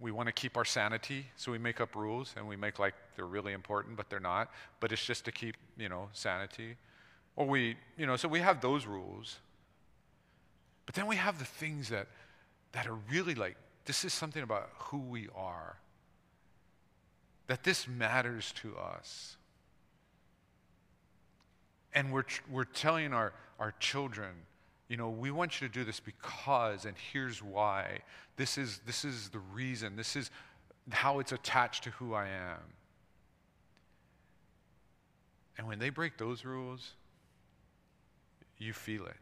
[0.00, 2.94] we want to keep our sanity, so we make up rules and we make like
[3.16, 4.50] they're really important, but they're not.
[4.78, 6.76] But it's just to keep, you know, sanity.
[7.38, 9.36] Or we, you know, so we have those rules.
[10.86, 12.08] But then we have the things that,
[12.72, 15.76] that are really like, this is something about who we are.
[17.46, 19.36] That this matters to us.
[21.94, 24.30] And we're, we're telling our, our children,
[24.88, 28.00] you know, we want you to do this because, and here's why.
[28.36, 29.94] This is, this is the reason.
[29.94, 30.32] This is
[30.90, 32.64] how it's attached to who I am.
[35.56, 36.94] And when they break those rules,
[38.58, 39.16] you feel it.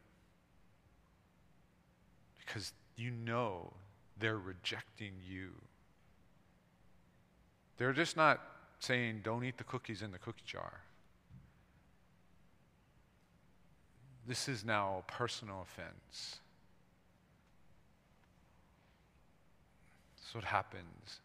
[2.39, 3.73] Because you know
[4.19, 5.51] they're rejecting you.
[7.77, 8.41] They're just not
[8.79, 10.81] saying, don't eat the cookies in the cookie jar.
[14.27, 16.41] This is now a personal offense.
[20.17, 21.21] That's what happens.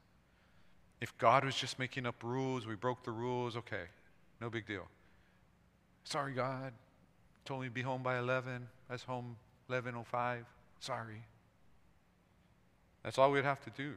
[0.99, 3.85] If God was just making up rules, we broke the rules, okay,
[4.39, 4.87] no big deal.
[6.03, 6.73] Sorry, God.
[7.45, 8.67] Told me to be home by 11.
[8.89, 9.37] I was home
[9.69, 10.43] 11.05.
[10.79, 11.23] Sorry.
[13.03, 13.93] That's all we'd have to do.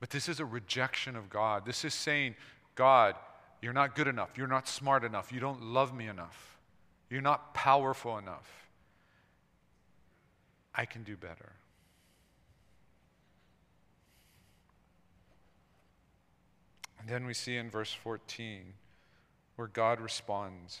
[0.00, 1.64] But this is a rejection of God.
[1.64, 2.34] This is saying,
[2.74, 3.14] God,
[3.62, 4.30] you're not good enough.
[4.36, 5.32] You're not smart enough.
[5.32, 6.58] You don't love me enough.
[7.08, 8.68] You're not powerful enough.
[10.74, 11.52] I can do better.
[16.98, 18.74] And then we see in verse 14
[19.56, 20.80] where God responds.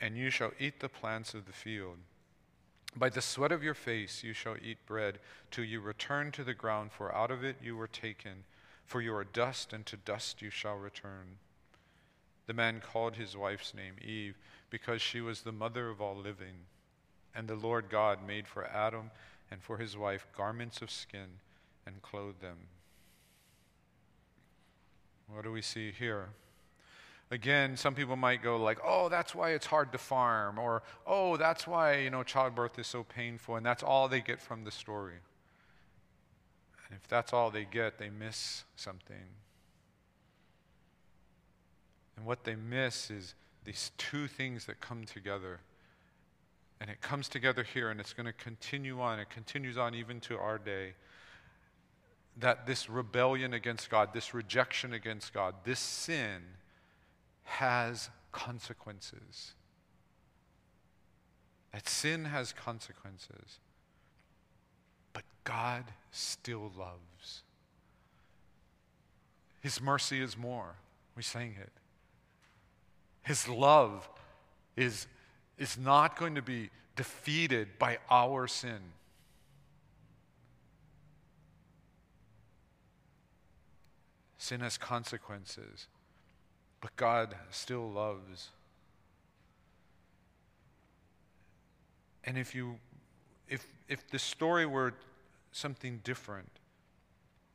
[0.00, 1.98] and you shall eat the plants of the field.
[2.94, 5.18] By the sweat of your face you shall eat bread,
[5.50, 8.44] till you return to the ground, for out of it you were taken.
[8.86, 11.38] For you are dust, and to dust you shall return.
[12.46, 14.36] The man called his wife's name Eve,
[14.70, 16.66] because she was the mother of all living.
[17.34, 19.10] And the Lord God made for Adam
[19.50, 21.40] and for his wife garments of skin
[21.84, 22.56] and clothed them.
[25.28, 26.28] What do we see here?
[27.30, 31.36] Again, some people might go like, "Oh, that's why it's hard to farm," or "Oh,
[31.36, 34.70] that's why, you know, childbirth is so painful," and that's all they get from the
[34.70, 35.18] story.
[36.88, 39.34] And if that's all they get, they miss something.
[42.16, 45.60] And what they miss is these two things that come together.
[46.78, 49.18] And it comes together here, and it's going to continue on.
[49.18, 50.94] It continues on even to our day.
[52.36, 56.42] That this rebellion against God, this rejection against God, this sin,
[57.46, 59.54] has consequences.
[61.72, 63.58] That sin has consequences.
[65.12, 67.42] But God still loves.
[69.60, 70.74] His mercy is more.
[71.16, 71.72] We sang it.
[73.22, 74.08] His love
[74.76, 75.06] is,
[75.58, 78.78] is not going to be defeated by our sin.
[84.38, 85.88] Sin has consequences.
[86.86, 88.50] But God still loves.
[92.22, 92.78] And if you
[93.48, 94.94] if if the story were
[95.50, 96.48] something different,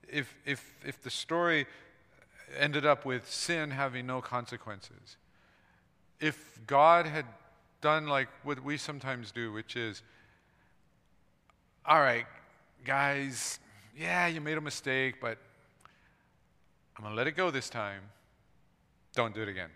[0.06, 1.66] if if if the story
[2.60, 5.16] ended up with sin having no consequences,
[6.20, 7.26] if God had
[7.80, 10.04] done like what we sometimes do, which is,
[11.86, 12.26] all right,
[12.84, 13.60] guys,
[13.98, 15.38] yeah, you made a mistake, but
[16.98, 18.02] I'm to let it go this time.
[19.14, 19.70] Don't do it again.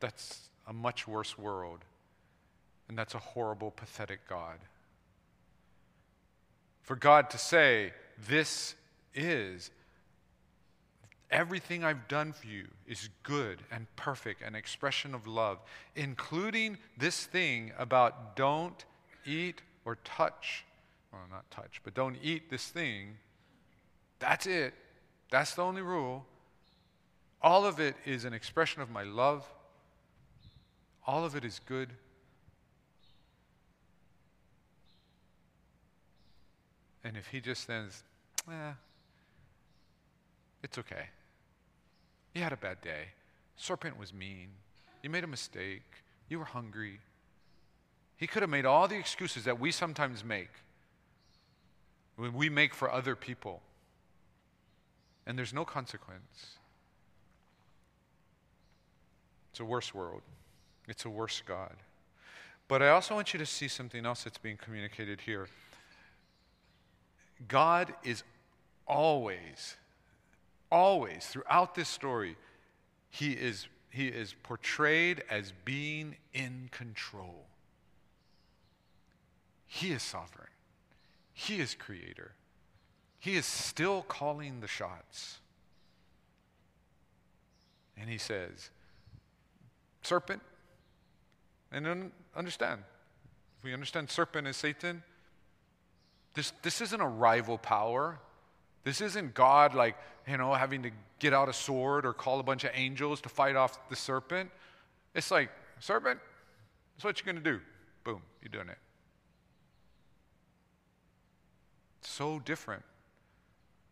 [0.00, 1.80] That's a much worse world.
[2.88, 4.58] And that's a horrible, pathetic God.
[6.82, 7.92] For God to say,
[8.26, 8.74] This
[9.14, 9.70] is
[11.30, 15.58] everything I've done for you is good and perfect, an expression of love,
[15.94, 18.84] including this thing about don't
[19.24, 20.64] eat or touch.
[21.12, 23.16] Well, not touch, but don't eat this thing.
[24.18, 24.74] That's it.
[25.30, 26.26] That's the only rule.
[27.40, 29.46] All of it is an expression of my love.
[31.06, 31.90] All of it is good.
[37.02, 38.02] And if he just says,
[38.48, 38.72] eh,
[40.62, 41.06] it's okay.
[42.34, 43.06] You had a bad day.
[43.56, 44.48] Serpent was mean.
[45.02, 45.82] You made a mistake.
[46.28, 47.00] You were hungry.
[48.18, 50.50] He could have made all the excuses that we sometimes make
[52.16, 53.62] when we make for other people
[55.30, 56.56] and there's no consequence.
[59.52, 60.22] It's a worse world,
[60.88, 61.76] it's a worse God.
[62.66, 65.46] But I also want you to see something else that's being communicated here.
[67.46, 68.24] God is
[68.88, 69.76] always,
[70.70, 72.36] always, throughout this story,
[73.08, 77.46] he is, he is portrayed as being in control.
[79.68, 80.50] He is sovereign,
[81.32, 82.32] He is creator.
[83.20, 85.38] He is still calling the shots.
[87.96, 88.70] And He says,
[90.02, 90.40] Serpent,
[91.70, 92.82] and understand,
[93.58, 95.02] if we understand serpent as Satan,
[96.34, 98.18] this, this isn't a rival power.
[98.84, 99.96] This isn't God like,
[100.26, 103.28] you know, having to get out a sword or call a bunch of angels to
[103.28, 104.50] fight off the serpent.
[105.14, 106.18] It's like, serpent,
[106.96, 107.60] that's what you're going to do.
[108.02, 108.78] Boom, you're doing it.
[112.00, 112.82] So different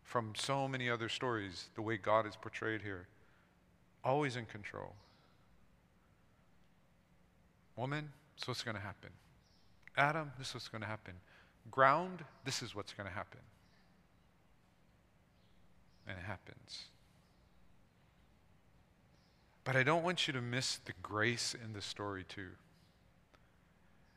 [0.09, 3.05] from so many other stories, the way God is portrayed here.
[4.03, 4.95] Always in control.
[7.75, 9.11] Woman, this is what's going to happen.
[9.95, 11.13] Adam, this is what's going to happen.
[11.69, 13.39] Ground, this is what's going to happen.
[16.07, 16.85] And it happens.
[19.63, 22.49] But I don't want you to miss the grace in the story, too.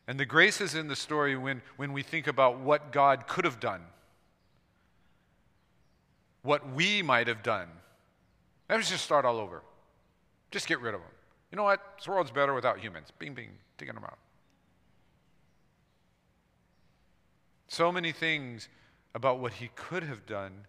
[0.08, 3.44] And the grace is in the story when, when we think about what God could
[3.44, 3.82] have done,
[6.42, 7.68] what we might have done.
[8.68, 9.62] Let's just start all over.
[10.50, 11.10] Just get rid of them.
[11.50, 11.80] You know what?
[11.98, 13.08] This world's better without humans.
[13.18, 14.18] Bing, bing, taking them out.
[17.68, 18.68] So many things
[19.14, 20.66] about what he could have done,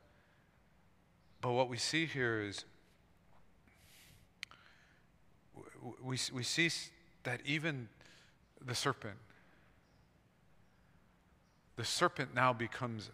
[1.42, 2.66] but what we see here is
[6.02, 6.70] we, we see
[7.24, 7.90] that even
[8.66, 9.18] the serpent,
[11.76, 13.10] the serpent now becomes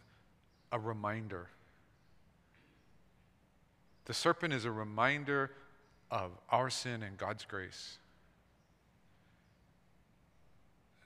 [0.72, 1.50] a reminder.
[4.10, 5.52] The serpent is a reminder
[6.10, 8.00] of our sin and God's grace.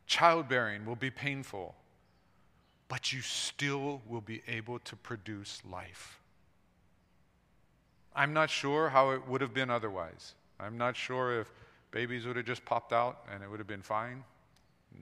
[0.08, 1.76] Childbearing will be painful,
[2.88, 6.22] but you still will be able to produce life.
[8.16, 10.36] I'm not sure how it would have been otherwise.
[10.58, 11.52] I'm not sure if
[11.92, 14.24] babies would have just popped out and it would have been fine,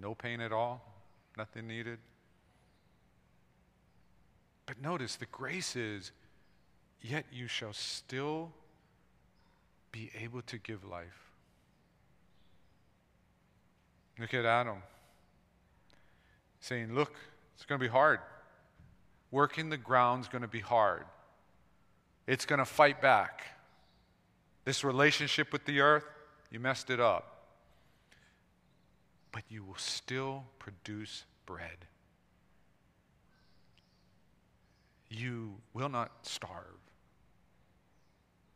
[0.01, 0.81] no pain at all,
[1.37, 1.99] nothing needed.
[4.65, 6.11] But notice the grace is,
[7.01, 8.51] yet you shall still
[9.91, 11.31] be able to give life.
[14.19, 14.83] Look at Adam
[16.59, 17.15] saying, Look,
[17.55, 18.19] it's going to be hard.
[19.31, 21.05] Working the ground's going to be hard.
[22.27, 23.45] It's going to fight back.
[24.63, 26.05] This relationship with the earth,
[26.51, 27.45] you messed it up.
[29.31, 31.87] But you will still produce bread.
[35.09, 36.80] You will not starve.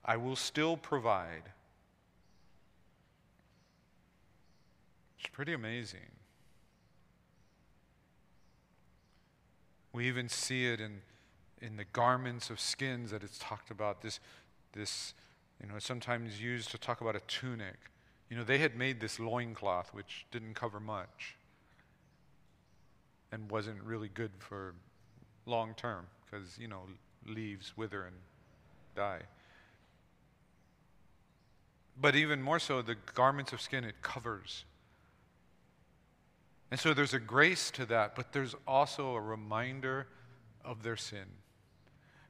[0.06, 1.42] I will still provide.
[5.20, 6.12] It's pretty amazing.
[9.92, 11.02] We even see it in,
[11.60, 14.04] in the garments of skins that it's talked about.
[14.04, 14.20] This,
[14.74, 15.16] this,
[15.60, 17.78] you know, sometimes used to talk about a tunic.
[18.30, 21.36] You know, they had made this loincloth, which didn't cover much
[23.32, 24.76] and wasn't really good for
[25.48, 26.82] long term because, you know,
[27.26, 28.16] leaves wither and
[28.96, 29.22] die.
[32.00, 34.66] But even more so, the garments of skin, it covers.
[36.72, 40.08] And so there's a grace to that, but there's also a reminder
[40.64, 41.26] of their sin.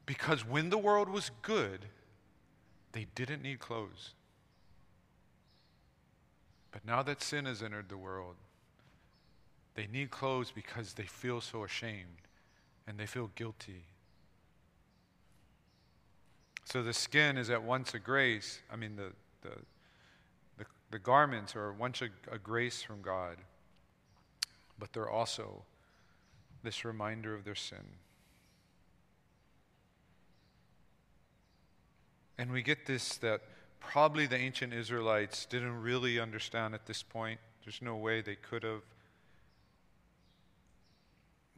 [0.06, 1.86] Because when the world was good,
[2.92, 4.14] they didn't need clothes.
[6.72, 8.36] But now that sin has entered the world,
[9.76, 12.28] they need clothes because they feel so ashamed
[12.88, 13.86] and they feel guilty.
[16.66, 19.12] So the skin is at once a grace, I mean, the,
[19.46, 23.38] the, the, the garments are once a, a grace from God,
[24.80, 25.64] but they're also
[26.64, 27.86] this reminder of their sin.
[32.38, 33.42] And we get this that
[33.80, 37.40] probably the ancient Israelites didn't really understand at this point.
[37.64, 38.82] There's no way they could have.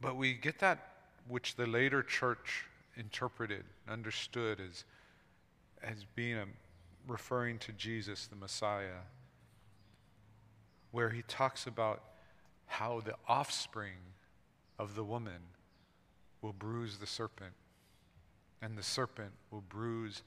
[0.00, 0.92] But we get that
[1.26, 2.64] which the later church
[2.96, 4.84] interpreted, understood as,
[5.82, 6.46] as being a
[7.08, 9.02] referring to Jesus, the Messiah,
[10.92, 12.02] where he talks about
[12.66, 14.14] how the offspring
[14.78, 15.40] of the woman
[16.42, 17.52] will bruise the serpent,
[18.62, 20.22] and the serpent will bruise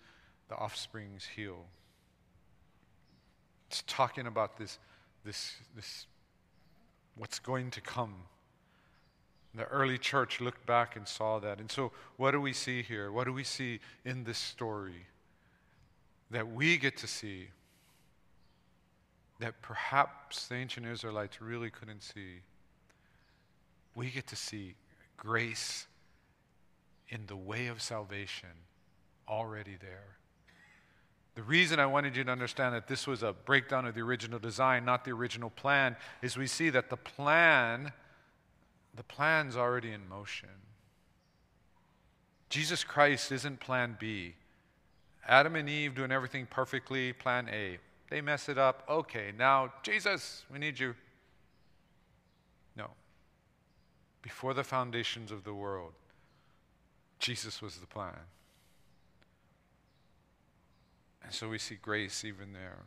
[0.50, 1.66] the offspring's heel.
[3.70, 4.80] It's talking about this,
[5.24, 6.08] this, this,
[7.16, 8.16] what's going to come.
[9.54, 11.60] The early church looked back and saw that.
[11.60, 13.12] And so, what do we see here?
[13.12, 15.08] What do we see in this story?
[16.32, 17.50] That we get to see
[19.40, 22.42] that perhaps the ancient Israelites really couldn't see.
[23.96, 24.76] We get to see
[25.18, 25.88] grace
[27.10, 28.50] in the way of salvation
[29.28, 30.18] already there.
[31.36, 34.40] The reason I wanted you to understand that this was a breakdown of the original
[34.40, 37.92] design, not the original plan, is we see that the plan,
[38.96, 40.50] the plan's already in motion.
[42.50, 44.36] Jesus Christ isn't plan B.
[45.28, 47.78] Adam and Eve doing everything perfectly, plan A.
[48.10, 48.84] They mess it up.
[48.90, 50.96] Okay, now, Jesus, we need you.
[52.76, 52.88] No.
[54.22, 55.94] Before the foundations of the world,
[57.20, 58.18] Jesus was the plan.
[61.24, 62.80] And so we see grace even there.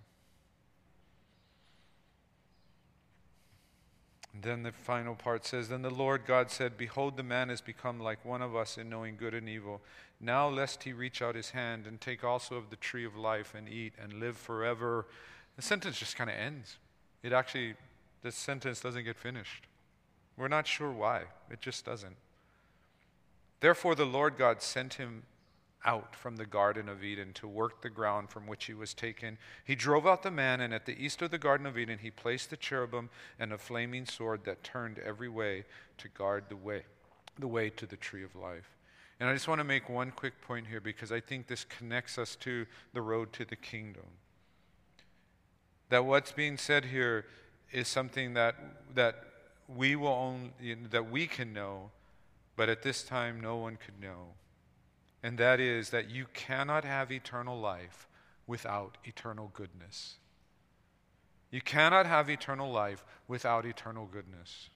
[4.43, 8.01] Then the final part says Then the Lord God said, Behold, the man has become
[8.01, 9.81] like one of us in knowing good and evil.
[10.21, 13.55] Now, lest he reach out his hand and take also of the tree of life
[13.55, 15.07] and eat and live forever.
[15.57, 16.79] The sentence just kind of ends.
[17.23, 17.75] It actually,
[18.23, 19.67] the sentence doesn't get finished.
[20.37, 22.17] We're not sure why, it just doesn't.
[23.61, 25.23] Therefore, the Lord God sent him
[25.85, 29.39] out from the Garden of Eden to work the ground from which he was taken.
[29.65, 32.11] He drove out the man, and at the east of the Garden of Eden, he
[32.11, 35.65] placed the cherubim and a flaming sword that turned every way
[35.99, 36.85] to guard the way,
[37.39, 38.71] the way to the tree of life.
[39.21, 42.19] And I just want to make one quick point here because I think this connects
[42.19, 44.07] us to the road to the kingdom.
[45.91, 47.27] That what's being said here
[47.71, 48.57] is something that,
[48.95, 49.17] that
[49.69, 51.91] we will only, that we can know,
[52.57, 54.35] but at this time no one could know
[55.25, 58.07] and that is that you cannot have eternal life
[58.47, 60.17] without eternal goodness.
[61.51, 64.69] You cannot have eternal life without eternal goodness.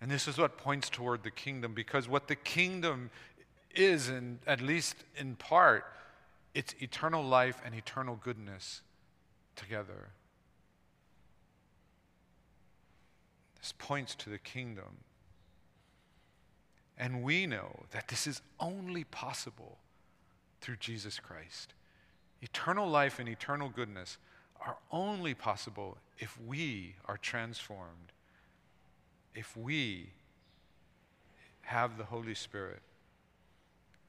[0.00, 3.10] And this is what points toward the kingdom, because what the kingdom
[3.74, 5.84] is, in, at least in part,
[6.54, 8.80] it's eternal life and eternal goodness
[9.54, 10.08] together.
[13.58, 15.04] This points to the kingdom.
[16.98, 19.78] And we know that this is only possible
[20.60, 21.72] through Jesus Christ.
[22.42, 24.18] Eternal life and eternal goodness
[24.60, 28.12] are only possible if we are transformed,
[29.34, 30.10] if we
[31.62, 32.82] have the Holy Spirit.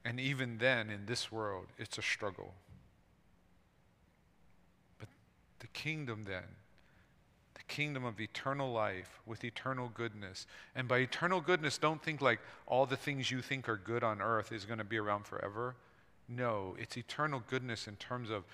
[0.04, 2.54] And even then, in this world, it's a struggle.
[4.98, 5.08] But
[5.60, 6.56] the kingdom then
[7.70, 10.46] kingdom of eternal life with eternal goodness.
[10.74, 14.20] And by eternal goodness, don't think like all the things you think are good on
[14.20, 15.76] earth is going to be around forever.
[16.28, 18.44] No, it's eternal goodness in terms of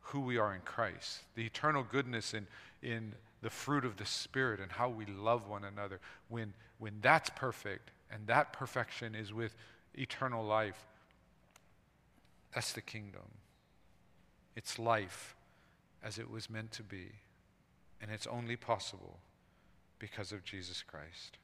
[0.00, 2.46] who we are in Christ, the eternal goodness in,
[2.82, 6.00] in the fruit of the Spirit and how we love one another.
[6.28, 9.54] When, when that's perfect and that perfection is with
[9.94, 10.86] eternal life,
[12.54, 13.28] that's the kingdom.
[14.54, 15.36] It's life
[16.02, 17.12] as it was meant to be.
[18.06, 19.18] And it's only possible
[19.98, 21.38] because of Jesus Christ.